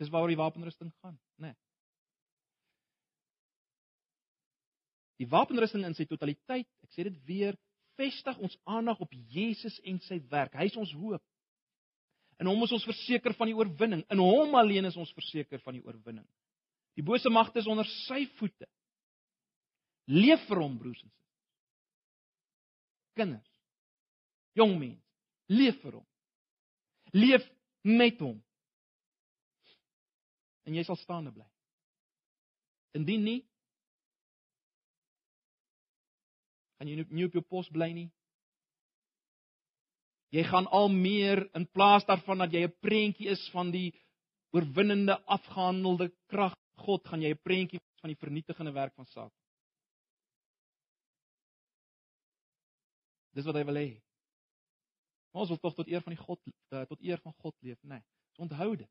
[0.01, 1.51] Dis waaroor die wapenrusting gaan, né?
[1.51, 1.57] Nee.
[5.21, 7.55] Die wapenrusting in sy totaliteit, ek sê dit weer,
[7.99, 10.57] vestig ons aandag op Jesus en sy werk.
[10.57, 11.21] Hy is ons hoop.
[12.41, 14.01] In hom is ons verseker van die oorwinning.
[14.09, 16.25] In hom alleen is ons verseker van die oorwinning.
[16.97, 18.65] Die bose magte is onder sy voete.
[20.09, 21.27] Leef vir hom, broers en susters.
[23.15, 23.51] Kinders,
[24.55, 25.03] jong mense,
[25.51, 26.05] leef vir hom.
[27.13, 27.45] Leef
[27.83, 28.37] met hom.
[30.65, 31.45] En jy sal staande bly.
[32.97, 33.39] Indien nie,
[36.79, 38.09] gaan jy nie op jou pos bly nie.
[40.31, 43.91] Jy gaan al meer in plaas daarvan dat jy 'n prentjie is van die
[44.55, 49.37] oorwinnende afgehandelde krag God, gaan jy 'n prentjie van die vernietigende werk van Satan.
[53.31, 54.01] Dis wat hy wil hê.
[55.31, 57.95] Ons wil tog tot eer van die God eh, tot eer van God leef, né?
[57.95, 58.03] Nee,
[58.35, 58.89] so onthou dit.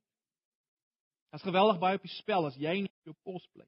[1.31, 3.67] Dit's geweldig baie op die spel as jy nie op jou pos bly.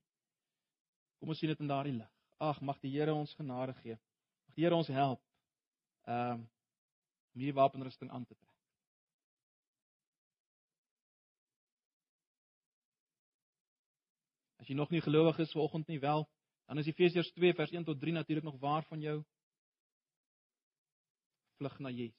[1.20, 2.08] Kom ons sien dit in daardie lig.
[2.42, 3.98] Ag, mag die Here ons genade gee.
[4.48, 5.20] Mag die Here ons help.
[6.08, 6.48] Ehm um,
[7.32, 8.48] om hierdie wapenrusting aan te trek.
[14.62, 16.28] As jy nog nie gelowig is vanoggend nie, wel,
[16.70, 19.22] dan is Efesiërs 2 vers 1 tot 3 natuurlik nog waar van jou
[21.58, 22.18] vlug na Jesus.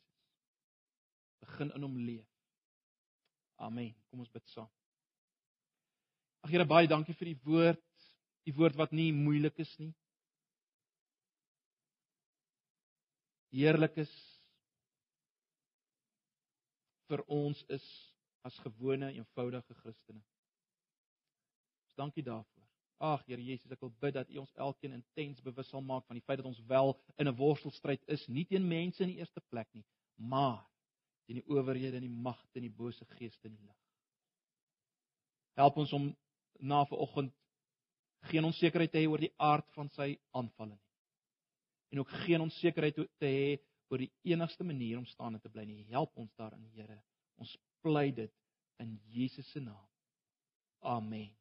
[1.40, 2.28] Begin in hom leef.
[3.56, 3.96] Amen.
[4.10, 4.70] Kom ons bid saam.
[6.44, 7.84] Ag Here, baie dankie vir die woord,
[8.44, 9.94] die woord wat nie moeilik is nie.
[13.54, 14.12] Heerlik is
[17.08, 17.86] vir ons is
[18.44, 20.22] as gewone eenvoudige Christene.
[21.88, 22.68] Ons dankie daarvoor.
[23.04, 26.20] Ag Here Jesus, ek wil bid dat U ons elkeen intens bewus sal maak van
[26.20, 29.42] die feit dat ons wel in 'n worstelstryd is, nie teen mense in die eerste
[29.50, 29.86] plek nie,
[30.16, 30.64] maar
[31.26, 33.80] teen die owerhede en die magte en die bose geeste in die lig.
[35.56, 36.16] Help ons om
[36.60, 37.34] na vanoggend
[38.32, 40.92] geen onsekerheid te hê oor die aard van sy aanvalle nie.
[41.94, 43.60] En ook geen onsekerheid te hê
[43.94, 45.84] oor die enigste manier om staande te bly nie.
[45.94, 46.98] Help ons daarin, Here.
[47.38, 47.54] Ons
[47.86, 48.34] pleit dit
[48.82, 49.86] in Jesus se naam.
[50.82, 51.32] Amen.